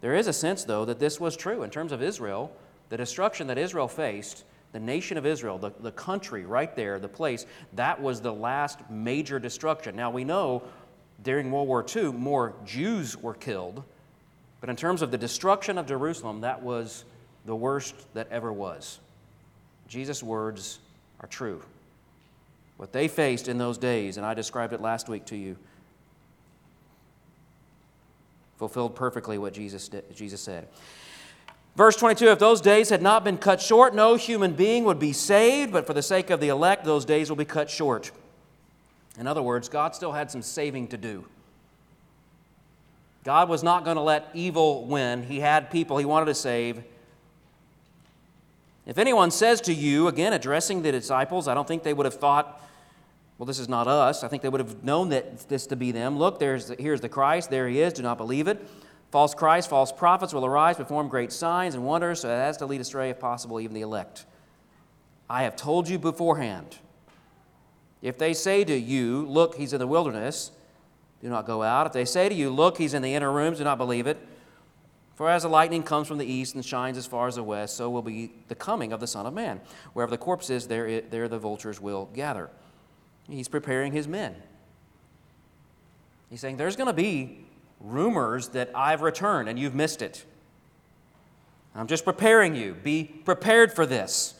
[0.00, 2.52] There is a sense, though, that this was true in terms of Israel.
[2.88, 7.08] The destruction that Israel faced, the nation of Israel, the, the country right there, the
[7.08, 9.96] place, that was the last major destruction.
[9.96, 10.62] Now, we know
[11.22, 13.82] during World War II, more Jews were killed,
[14.60, 17.04] but in terms of the destruction of Jerusalem, that was
[17.44, 18.98] the worst that ever was.
[19.88, 20.78] Jesus' words
[21.20, 21.62] are true
[22.82, 25.56] what they faced in those days, and I described it last week to you,
[28.56, 30.66] fulfilled perfectly what Jesus, did, Jesus said.
[31.76, 35.12] Verse 22 If those days had not been cut short, no human being would be
[35.12, 38.10] saved, but for the sake of the elect, those days will be cut short.
[39.16, 41.24] In other words, God still had some saving to do.
[43.22, 45.22] God was not going to let evil win.
[45.22, 46.82] He had people he wanted to save.
[48.86, 52.16] If anyone says to you, again addressing the disciples, I don't think they would have
[52.16, 52.58] thought
[53.38, 54.22] well, this is not us.
[54.22, 56.18] I think they would have known that this to be them.
[56.18, 57.50] Look, there's the, here's the Christ.
[57.50, 57.92] There he is.
[57.92, 58.66] Do not believe it.
[59.10, 62.80] False Christ, false prophets will arise, perform great signs and wonders, so as to lead
[62.80, 64.24] astray, if possible, even the elect.
[65.28, 66.78] I have told you beforehand.
[68.00, 70.50] If they say to you, Look, he's in the wilderness,
[71.20, 71.86] do not go out.
[71.86, 74.18] If they say to you, Look, he's in the inner rooms, do not believe it.
[75.14, 77.76] For as the lightning comes from the east and shines as far as the west,
[77.76, 79.60] so will be the coming of the Son of Man.
[79.92, 82.50] Wherever the corpse is, there, there the vultures will gather.
[83.28, 84.34] He's preparing his men.
[86.30, 87.44] He's saying, There's going to be
[87.80, 90.24] rumors that I've returned and you've missed it.
[91.74, 92.74] I'm just preparing you.
[92.74, 94.34] Be prepared for this.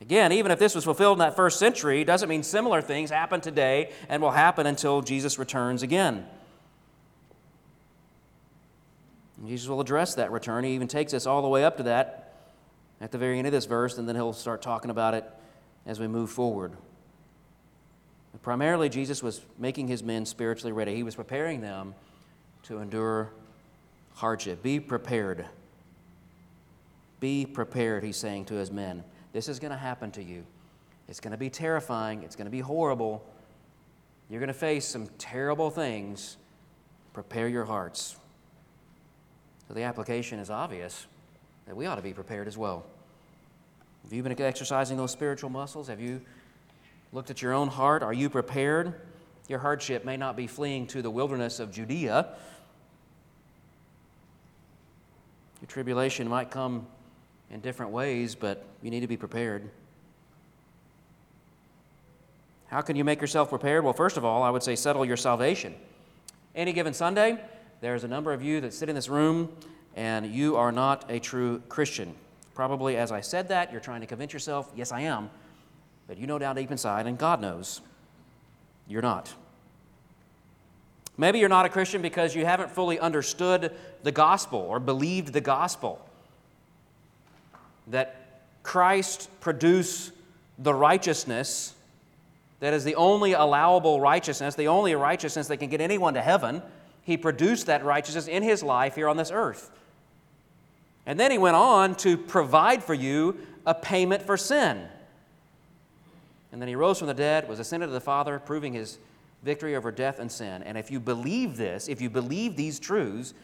[0.00, 3.10] Again, even if this was fulfilled in that first century, it doesn't mean similar things
[3.10, 6.26] happen today and will happen until Jesus returns again.
[9.38, 10.64] And Jesus will address that return.
[10.64, 12.34] He even takes us all the way up to that
[13.00, 15.24] at the very end of this verse, and then he'll start talking about it
[15.86, 16.72] as we move forward.
[18.42, 20.94] Primarily, Jesus was making his men spiritually ready.
[20.94, 21.94] He was preparing them
[22.64, 23.30] to endure
[24.14, 24.62] hardship.
[24.62, 25.46] Be prepared.
[27.20, 29.02] Be prepared, he's saying to his men.
[29.32, 30.44] This is going to happen to you.
[31.08, 32.22] It's going to be terrifying.
[32.22, 33.24] It's going to be horrible.
[34.28, 36.36] You're going to face some terrible things.
[37.12, 38.16] Prepare your hearts.
[39.68, 41.06] So the application is obvious
[41.66, 42.84] that we ought to be prepared as well.
[44.04, 45.88] Have you been exercising those spiritual muscles?
[45.88, 46.20] Have you
[47.12, 48.02] looked at your own heart?
[48.02, 48.94] Are you prepared?
[49.48, 52.28] Your hardship may not be fleeing to the wilderness of Judea.
[55.60, 56.86] Your tribulation might come
[57.50, 59.70] in different ways, but you need to be prepared.
[62.66, 63.84] How can you make yourself prepared?
[63.84, 65.74] Well, first of all, I would say settle your salvation.
[66.54, 67.38] Any given Sunday,
[67.80, 69.50] there's a number of you that sit in this room
[69.96, 72.14] and you are not a true Christian.
[72.54, 75.30] Probably as I said that, you're trying to convince yourself, yes, I am.
[76.06, 77.80] But you know down deep inside, and God knows,
[78.86, 79.32] you're not.
[81.16, 85.40] Maybe you're not a Christian because you haven't fully understood the gospel or believed the
[85.40, 86.04] gospel.
[87.86, 90.12] That Christ produced
[90.58, 91.74] the righteousness
[92.64, 96.62] that is the only allowable righteousness, the only righteousness that can get anyone to heaven.
[97.02, 99.70] He produced that righteousness in his life here on this earth.
[101.06, 104.88] And then he went on to provide for you a payment for sin.
[106.52, 108.98] And then he rose from the dead, was ascended to the Father, proving his
[109.42, 110.62] victory over death and sin.
[110.62, 113.34] And if you believe this, if you believe these truths,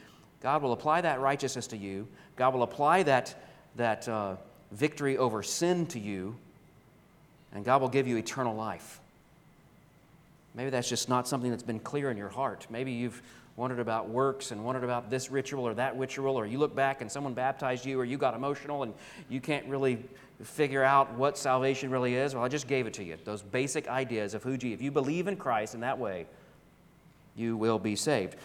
[0.41, 2.07] God will apply that righteousness to you.
[2.35, 3.35] God will apply that,
[3.75, 4.37] that uh,
[4.71, 6.35] victory over sin to you.
[7.53, 8.99] And God will give you eternal life.
[10.55, 12.65] Maybe that's just not something that's been clear in your heart.
[12.69, 13.21] Maybe you've
[13.61, 17.01] wondered about works and wondered about this ritual or that ritual, or you look back
[17.01, 18.91] and someone baptized you, or you got emotional and
[19.29, 20.03] you can't really
[20.41, 22.33] figure out what salvation really is.
[22.33, 23.17] Well, I just gave it to you.
[23.23, 24.79] Those basic ideas of who Jesus.
[24.79, 26.25] If you believe in Christ in that way,
[27.35, 28.35] you will be saved.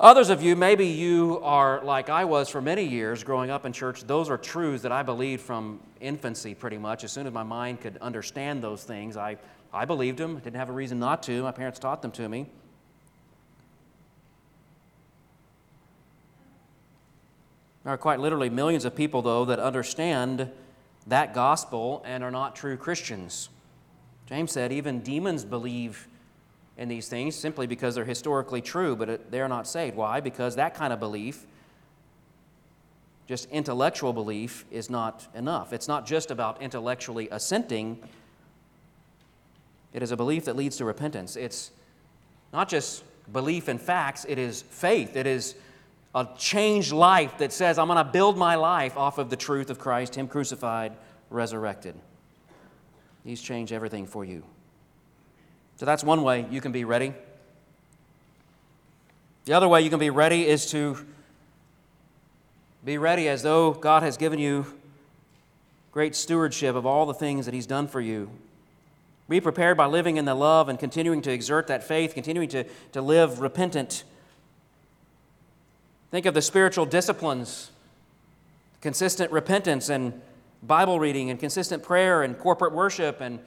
[0.00, 3.72] Others of you, maybe you are like I was for many years growing up in
[3.72, 4.04] church.
[4.04, 7.04] Those are truths that I believed from infancy pretty much.
[7.04, 9.38] As soon as my mind could understand those things, I
[9.72, 11.42] I believed them, didn't have a reason not to.
[11.42, 12.46] My parents taught them to me.
[17.88, 20.50] There are quite literally millions of people, though, that understand
[21.06, 23.48] that gospel and are not true Christians.
[24.26, 26.06] James said even demons believe
[26.76, 29.96] in these things simply because they're historically true, but they're not saved.
[29.96, 30.20] Why?
[30.20, 31.46] Because that kind of belief,
[33.26, 35.72] just intellectual belief, is not enough.
[35.72, 38.06] It's not just about intellectually assenting
[39.94, 41.36] it is a belief that leads to repentance.
[41.36, 41.70] It's
[42.52, 45.16] not just belief in facts, it is faith.
[45.16, 45.54] It is
[46.14, 49.70] a changed life that says, I'm going to build my life off of the truth
[49.70, 50.92] of Christ, Him crucified,
[51.30, 51.94] resurrected.
[53.24, 54.42] He's changed everything for you.
[55.76, 57.12] So that's one way you can be ready.
[59.44, 61.06] The other way you can be ready is to
[62.84, 64.66] be ready as though God has given you
[65.92, 68.30] great stewardship of all the things that He's done for you
[69.28, 72.64] be prepared by living in the love and continuing to exert that faith, continuing to,
[72.92, 74.04] to live repentant.
[76.10, 77.70] Think of the spiritual disciplines
[78.80, 80.20] consistent repentance and
[80.62, 83.40] Bible reading and consistent prayer and corporate worship and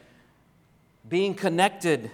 [1.08, 2.12] being connected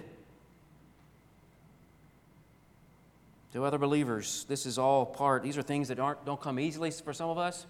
[3.52, 4.44] to other believers.
[4.48, 7.38] This is all part, these are things that aren't, don't come easily for some of
[7.38, 7.66] us.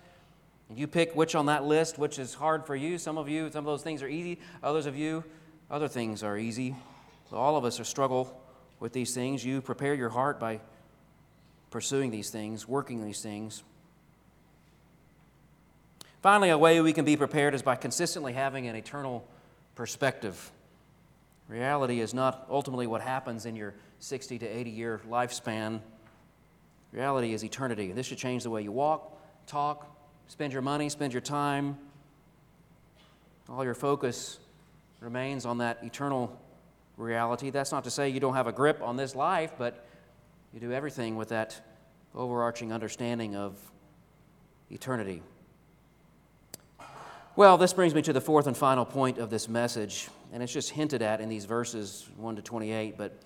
[0.75, 2.99] You pick which on that list, which is hard for you.
[2.99, 4.39] Some of you, some of those things are easy.
[4.63, 5.25] Others of you,
[5.71, 6.77] other things are easy.
[7.33, 8.39] All of us are struggle
[8.79, 9.45] with these things.
[9.45, 10.61] You prepare your heart by
[11.71, 13.63] pursuing these things, working these things.
[16.23, 19.27] Finally, a way we can be prepared is by consistently having an eternal
[19.75, 20.51] perspective.
[21.49, 25.81] Reality is not ultimately what happens in your 60 to 80 year lifespan.
[26.93, 27.93] Reality is eternity.
[27.93, 29.87] This should change the way you walk, talk,
[30.27, 31.79] spend your money, spend your time.
[33.49, 34.39] All your focus
[35.01, 36.39] remains on that eternal
[36.97, 37.51] reality.
[37.51, 39.88] That's not to say you don't have a grip on this life, but
[40.53, 41.61] you do everything with that
[42.15, 43.59] overarching understanding of
[44.71, 45.23] eternity.
[47.37, 50.53] Well, this brings me to the fourth and final point of this message, and it's
[50.53, 53.17] just hinted at in these verses 1 to 28, but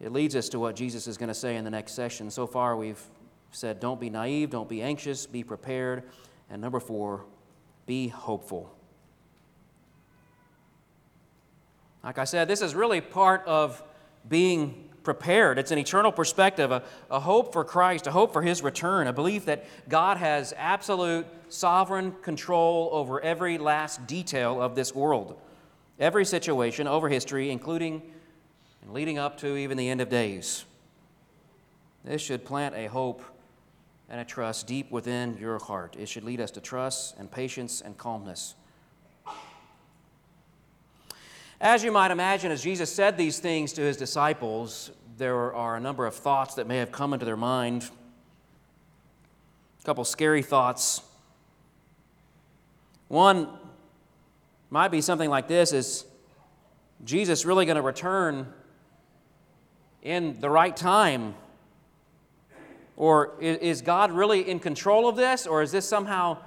[0.00, 2.30] it leads us to what Jesus is going to say in the next session.
[2.30, 3.02] So far, we've
[3.50, 6.04] said don't be naive, don't be anxious, be prepared,
[6.48, 7.24] and number four,
[7.86, 8.72] be hopeful.
[12.02, 13.82] Like I said, this is really part of
[14.28, 15.56] being prepared.
[15.56, 16.82] It's an eternal perspective, a,
[17.12, 21.26] a, hope for Christ, a hope for His return, a belief that God has absolute
[21.48, 25.38] sovereign control over every last detail of this world,
[26.00, 28.02] every situation over history, including
[28.82, 30.64] and leading up to even the end of days.
[32.04, 33.22] This should plant a hope
[34.10, 35.94] and a trust deep within your heart.
[35.96, 38.56] It should lead us to trust and patience and calmness.
[41.60, 45.80] As you might imagine, as Jesus said these things to his disciples, there are a
[45.80, 47.90] number of thoughts that may have come into their mind.
[49.80, 51.00] A couple scary thoughts.
[53.08, 53.48] One
[54.68, 56.04] might be something like this is
[57.04, 58.52] Jesus really going to return
[60.02, 61.34] in the right time?
[62.96, 65.46] Or is God really in control of this?
[65.46, 66.38] Or is this somehow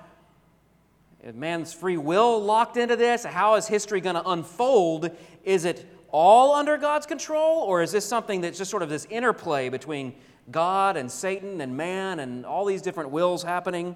[1.33, 3.23] man's free will locked into this?
[3.23, 5.11] How is history going to unfold?
[5.43, 7.61] Is it all under God's control?
[7.61, 10.13] Or is this something that's just sort of this interplay between
[10.51, 13.95] God and Satan and man and all these different wills happening?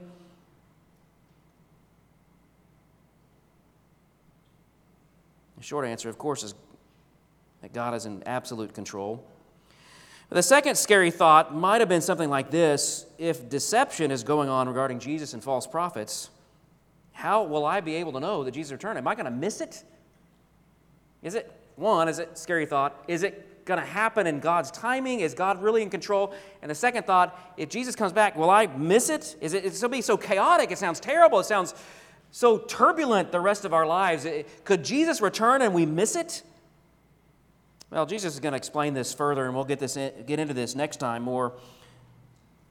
[5.58, 6.54] The short answer, of course, is
[7.62, 9.26] that God is in absolute control.
[10.30, 14.68] The second scary thought might have been something like this if deception is going on
[14.68, 16.30] regarding Jesus and false prophets,
[17.14, 18.98] how will I be able to know that Jesus returned?
[18.98, 19.84] Am I going to miss it?
[21.22, 23.02] Is it, one, is it scary thought?
[23.08, 25.22] Is it going to happen in God's timing?
[25.22, 26.34] Is God really in control?
[26.62, 29.36] And the second thought, if Jesus comes back, will I miss it?
[29.40, 30.72] Is it to be so chaotic?
[30.72, 31.40] It sounds terrible.
[31.40, 31.74] It sounds
[32.32, 34.28] so turbulent the rest of our lives.
[34.66, 36.44] Could Jesus return and we miss it?
[37.90, 40.56] Well, Jesus is going to explain this further, and we'll get, this in, get into
[40.56, 41.54] this next time more.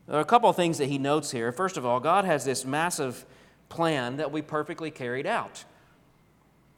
[0.09, 1.53] There are a couple of things that he notes here.
[1.53, 3.25] First of all, God has this massive
[3.73, 5.65] plan that we perfectly carried out.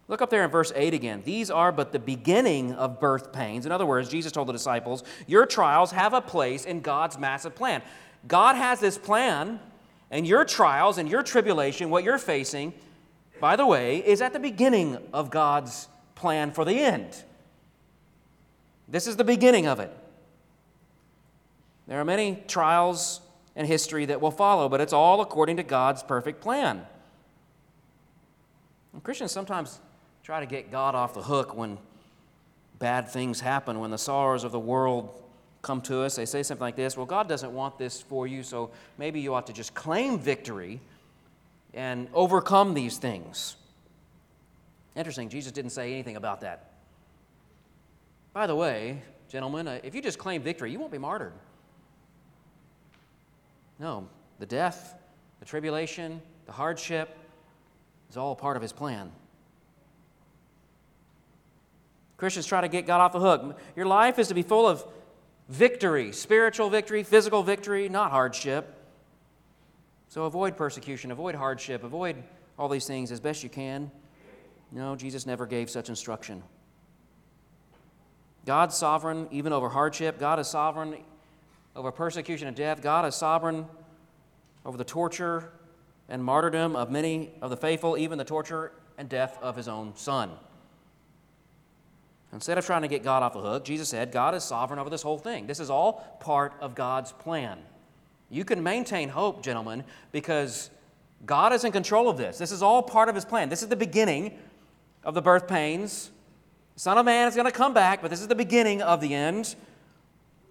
[0.07, 1.23] Look up there in verse 8 again.
[1.25, 3.67] These are but the beginning of birth pains.
[3.67, 7.57] In other words, Jesus told the disciples, Your trials have a place in God's massive
[7.57, 7.83] plan.
[8.29, 9.59] God has this plan,
[10.11, 12.73] and your trials and your tribulation, what you're facing,
[13.41, 17.25] by the way, is at the beginning of God's plan for the end.
[18.87, 19.91] This is the beginning of it.
[21.89, 23.21] There are many trials
[23.57, 26.87] and history that will follow, but it's all according to God's perfect plan.
[28.93, 29.81] And Christians sometimes
[30.23, 31.79] try to get God off the hook when
[32.79, 35.23] bad things happen, when the sorrows of the world
[35.63, 36.17] come to us.
[36.17, 39.35] They say something like this Well, God doesn't want this for you, so maybe you
[39.35, 40.81] ought to just claim victory
[41.73, 43.57] and overcome these things.
[44.97, 46.71] Interesting, Jesus didn't say anything about that.
[48.33, 51.33] By the way, gentlemen, uh, if you just claim victory, you won't be martyred.
[53.79, 54.09] No,
[54.39, 54.97] the death,
[55.41, 57.17] the tribulation, the hardship
[58.11, 59.11] is all part of his plan.
[62.17, 63.59] Christians try to get God off the hook.
[63.75, 64.85] Your life is to be full of
[65.49, 68.73] victory, spiritual victory, physical victory, not hardship.
[70.09, 72.23] So avoid persecution, avoid hardship, avoid
[72.59, 73.91] all these things as best you can.
[74.71, 76.43] No, Jesus never gave such instruction.
[78.47, 80.19] God's sovereign even over hardship.
[80.19, 80.97] God is sovereign
[81.77, 82.83] over persecution and death.
[82.83, 83.67] God is sovereign
[84.65, 85.51] over the torture
[86.09, 89.95] and martyrdom of many of the faithful, even the torture and death of his own
[89.97, 90.31] son.
[92.33, 94.91] Instead of trying to get God off the hook, Jesus said, God is sovereign over
[94.91, 95.47] this whole thing.
[95.47, 97.59] This is all part of God's plan.
[98.31, 100.71] You can maintain hope, gentlemen, because
[101.25, 102.39] God is in control of this.
[102.39, 103.49] This is all part of his plan.
[103.49, 104.37] This is the beginning
[105.05, 106.11] of the birth pains
[106.77, 109.15] Son of Man is going to come back, but this is the beginning of the
[109.15, 109.55] end.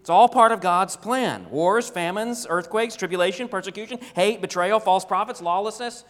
[0.03, 5.41] It's all part of God's plan wars, famines, earthquakes, tribulation, persecution, hate, betrayal, false prophets,
[5.41, 6.03] lawlessness,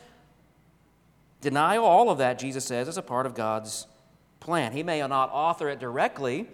[1.41, 1.85] denial.
[1.85, 3.85] All of that, Jesus says, is a part of God's
[4.39, 4.71] plan.
[4.71, 6.47] He may not author it directly.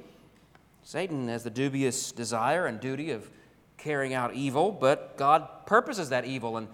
[0.83, 3.29] Satan has the dubious desire and duty of
[3.77, 6.57] carrying out evil, but God purposes that evil.
[6.57, 6.67] And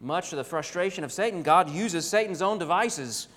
[0.00, 3.28] much to the frustration of Satan, God uses Satan's own devices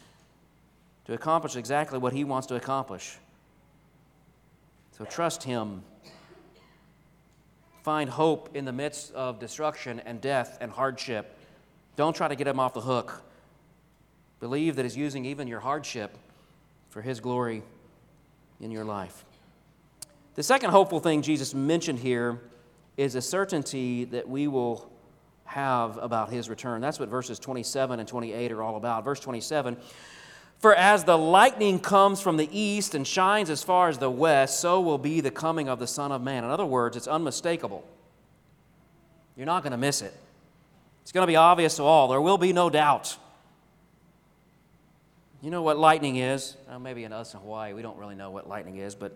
[1.05, 3.19] to accomplish exactly what He wants to accomplish.
[4.97, 5.83] So trust Him.
[7.85, 11.37] Find hope in the midst of destruction and death and hardship.
[11.95, 13.21] Don't try to get Him off the hook.
[14.39, 16.17] Believe that He's using even your hardship
[16.89, 17.61] for His glory
[18.59, 19.23] in your life.
[20.33, 22.41] The second hopeful thing Jesus mentioned here
[22.97, 24.91] is a certainty that we will
[25.43, 26.81] have about his return.
[26.81, 29.05] That's what verses 27 and 28 are all about.
[29.05, 29.77] Verse 27
[30.59, 34.59] for as the lightning comes from the east and shines as far as the west,
[34.59, 36.43] so will be the coming of the Son of Man.
[36.43, 37.87] In other words, it's unmistakable.
[39.35, 40.13] You're not going to miss it.
[41.03, 42.07] It's going to be obvious to all.
[42.07, 43.17] There will be no doubt.
[45.41, 46.57] You know what lightning is?
[46.67, 49.15] Well, maybe in us in Hawaii, we don't really know what lightning is, but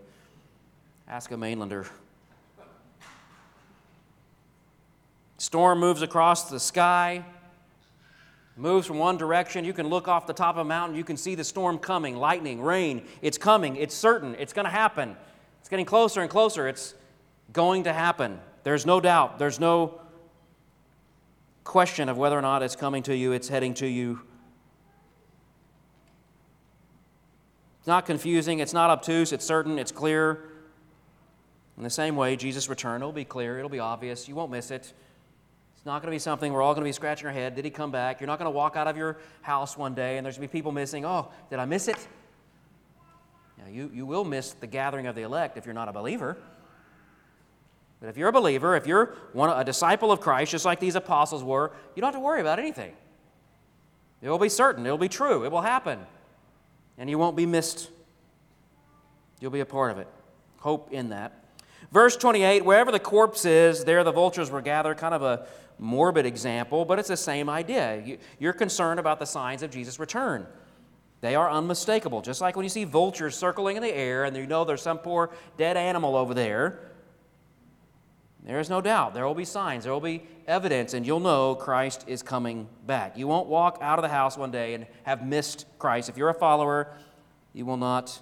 [1.08, 1.88] ask a mainlander.
[5.38, 7.24] Storm moves across the sky
[8.56, 9.64] moves from one direction.
[9.64, 10.96] You can look off the top of a mountain.
[10.96, 13.06] You can see the storm coming, lightning, rain.
[13.22, 13.76] It's coming.
[13.76, 14.34] It's certain.
[14.38, 15.16] It's going to happen.
[15.60, 16.68] It's getting closer and closer.
[16.68, 16.94] It's
[17.52, 18.40] going to happen.
[18.62, 19.38] There's no doubt.
[19.38, 20.00] There's no
[21.64, 24.20] question of whether or not it's coming to you, it's heading to you.
[27.78, 30.50] It's not confusing, it's not obtuse, it's certain, it's clear.
[31.76, 34.70] In the same way, Jesus' return will be clear, it'll be obvious, you won't miss
[34.70, 34.92] it.
[35.80, 37.54] It's not going to be something we're all going to be scratching our head.
[37.54, 38.20] Did he come back?
[38.20, 40.52] You're not going to walk out of your house one day and there's going to
[40.52, 41.06] be people missing.
[41.06, 41.96] Oh, did I miss it?
[43.56, 46.36] Now, you, you will miss the gathering of the elect if you're not a believer.
[47.98, 50.96] But if you're a believer, if you're one, a disciple of Christ, just like these
[50.96, 52.92] apostles were, you don't have to worry about anything.
[54.20, 56.00] It will be certain, it will be true, it will happen.
[56.98, 57.88] And you won't be missed.
[59.40, 60.08] You'll be a part of it.
[60.58, 61.39] Hope in that.
[61.92, 64.98] Verse 28 wherever the corpse is, there the vultures were gathered.
[64.98, 65.46] Kind of a
[65.78, 68.18] morbid example, but it's the same idea.
[68.38, 70.46] You're concerned about the signs of Jesus' return.
[71.20, 72.22] They are unmistakable.
[72.22, 74.98] Just like when you see vultures circling in the air and you know there's some
[74.98, 76.80] poor dead animal over there,
[78.44, 79.12] there is no doubt.
[79.12, 83.18] There will be signs, there will be evidence, and you'll know Christ is coming back.
[83.18, 86.08] You won't walk out of the house one day and have missed Christ.
[86.08, 86.94] If you're a follower,
[87.52, 88.18] you will not,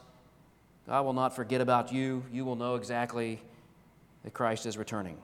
[0.89, 2.25] God will not forget about you.
[2.33, 3.41] You will know exactly
[4.29, 5.17] that Christ is returning.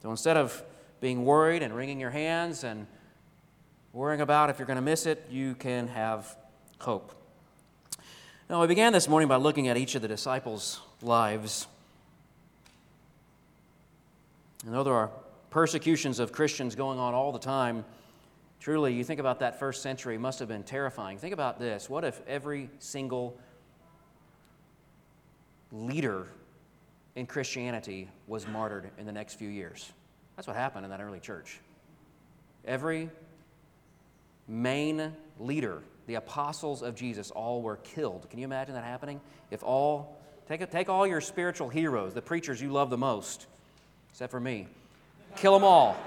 [0.00, 0.62] So instead of
[1.00, 2.86] being worried and wringing your hands and
[3.92, 6.36] worrying about if you're going to miss it, you can have
[6.78, 7.12] hope.
[8.48, 11.66] Now, we began this morning by looking at each of the disciples' lives.
[14.64, 15.10] And though there are
[15.50, 17.84] persecutions of Christians going on all the time,
[18.60, 21.18] truly, you think about that first century, must have been terrifying.
[21.18, 23.36] Think about this what if every single
[25.72, 26.26] leader
[27.14, 29.92] in Christianity was martyred in the next few years?
[30.36, 31.60] That's what happened in that early church.
[32.64, 33.10] Every
[34.46, 38.28] main leader the apostles of Jesus all were killed.
[38.30, 39.20] Can you imagine that happening?
[39.50, 43.46] If all, take, take all your spiritual heroes, the preachers you love the most,
[44.10, 44.68] except for me,
[45.36, 45.98] kill them all.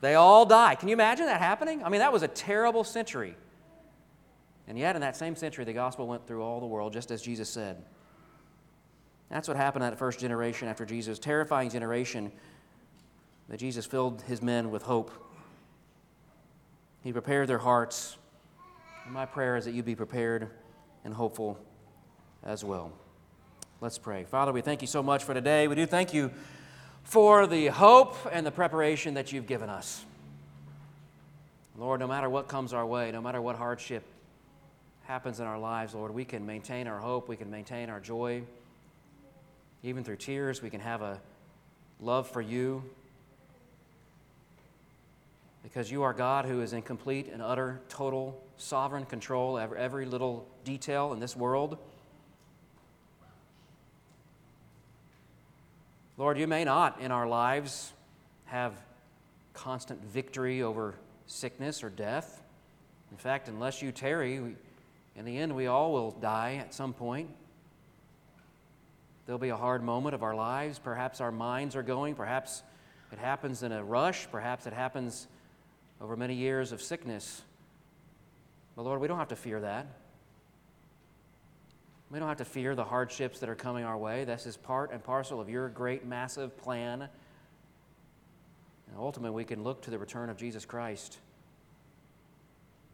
[0.00, 0.76] they all die.
[0.76, 1.82] Can you imagine that happening?
[1.82, 3.34] I mean, that was a terrible century.
[4.66, 7.20] And yet, in that same century, the gospel went through all the world, just as
[7.20, 7.84] Jesus said.
[9.30, 12.32] That's what happened in that first generation after Jesus, terrifying generation
[13.48, 15.10] that Jesus filled his men with hope.
[17.02, 18.16] He prepared their hearts.
[19.04, 20.48] And my prayer is that you be prepared
[21.04, 21.58] and hopeful
[22.42, 22.92] as well.
[23.80, 24.24] Let's pray.
[24.24, 25.68] Father, we thank you so much for today.
[25.68, 26.30] We do thank you
[27.02, 30.04] for the hope and the preparation that you've given us.
[31.76, 34.04] Lord, no matter what comes our way, no matter what hardship
[35.04, 38.42] happens in our lives, Lord, we can maintain our hope, we can maintain our joy.
[39.82, 41.20] Even through tears, we can have a
[42.00, 42.82] love for you
[45.62, 50.06] because you are God who is in complete and utter, total, sovereign control of every
[50.06, 51.78] little detail in this world.
[56.16, 57.92] Lord, you may not in our lives
[58.44, 58.72] have
[59.52, 60.94] constant victory over
[61.26, 62.42] sickness or death.
[63.10, 64.54] In fact, unless you tarry,
[65.16, 67.30] in the end, we all will die at some point.
[69.26, 70.78] There'll be a hard moment of our lives.
[70.78, 72.14] Perhaps our minds are going.
[72.14, 72.62] Perhaps
[73.12, 74.28] it happens in a rush.
[74.30, 75.28] Perhaps it happens
[76.00, 77.42] over many years of sickness.
[78.76, 79.86] But Lord, we don't have to fear that.
[82.10, 84.24] We don't have to fear the hardships that are coming our way.
[84.24, 87.02] This is part and parcel of your great, massive plan.
[87.02, 91.18] And ultimately, we can look to the return of Jesus Christ.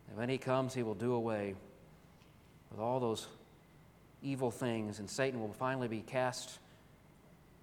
[0.08, 1.54] And when He comes, He will do away
[2.70, 3.26] with all those
[4.22, 6.58] evil things, and Satan will finally be cast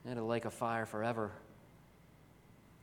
[0.06, 1.32] into the lake of fire forever.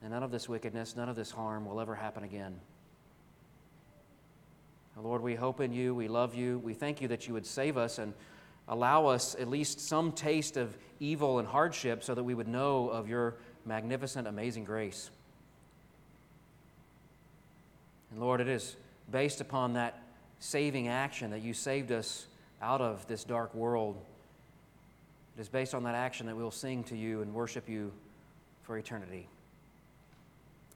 [0.02, 2.60] And none of this wickedness, none of this harm will ever happen again.
[5.02, 5.94] Lord, we hope in you.
[5.94, 6.60] We love you.
[6.60, 8.14] We thank you that you would save us and
[8.68, 12.88] allow us at least some taste of evil and hardship so that we would know
[12.90, 13.34] of your
[13.66, 15.10] magnificent, amazing grace.
[18.10, 18.76] And Lord, it is
[19.10, 20.00] based upon that
[20.44, 22.26] saving action that you saved us
[22.60, 23.96] out of this dark world.
[25.36, 27.90] It is based on that action that we'll sing to you and worship you
[28.62, 29.26] for eternity.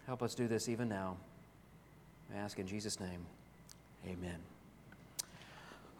[0.06, 1.18] Help us do this even now.
[2.34, 3.26] I ask in Jesus' name.
[4.06, 4.36] Amen.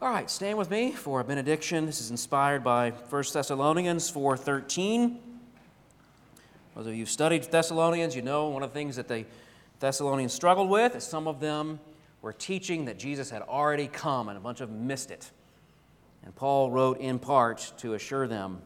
[0.00, 1.84] All right, stand with me for a benediction.
[1.84, 5.18] This is inspired by 1 Thessalonians 4:13.
[6.74, 9.26] Those of you who've studied Thessalonians, you know one of the things that the
[9.78, 11.80] Thessalonians struggled with is some of them
[12.22, 15.30] were teaching that Jesus had already come, and a bunch of them missed it.
[16.24, 18.60] And Paul wrote in part to assure them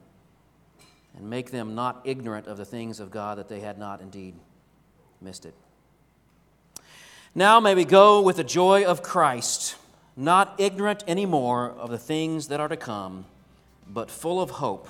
[1.16, 4.34] and make them not ignorant of the things of God that they had not indeed
[5.20, 5.54] missed it.
[7.34, 9.76] Now may we go with the joy of Christ,
[10.16, 13.24] not ignorant anymore of the things that are to come,
[13.88, 14.88] but full of hope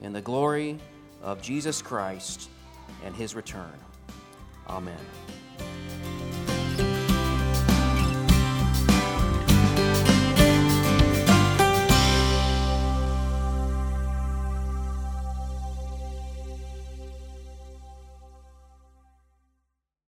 [0.00, 0.78] in the glory
[1.22, 2.48] of Jesus Christ
[3.04, 3.72] and his return.
[4.68, 4.98] Amen.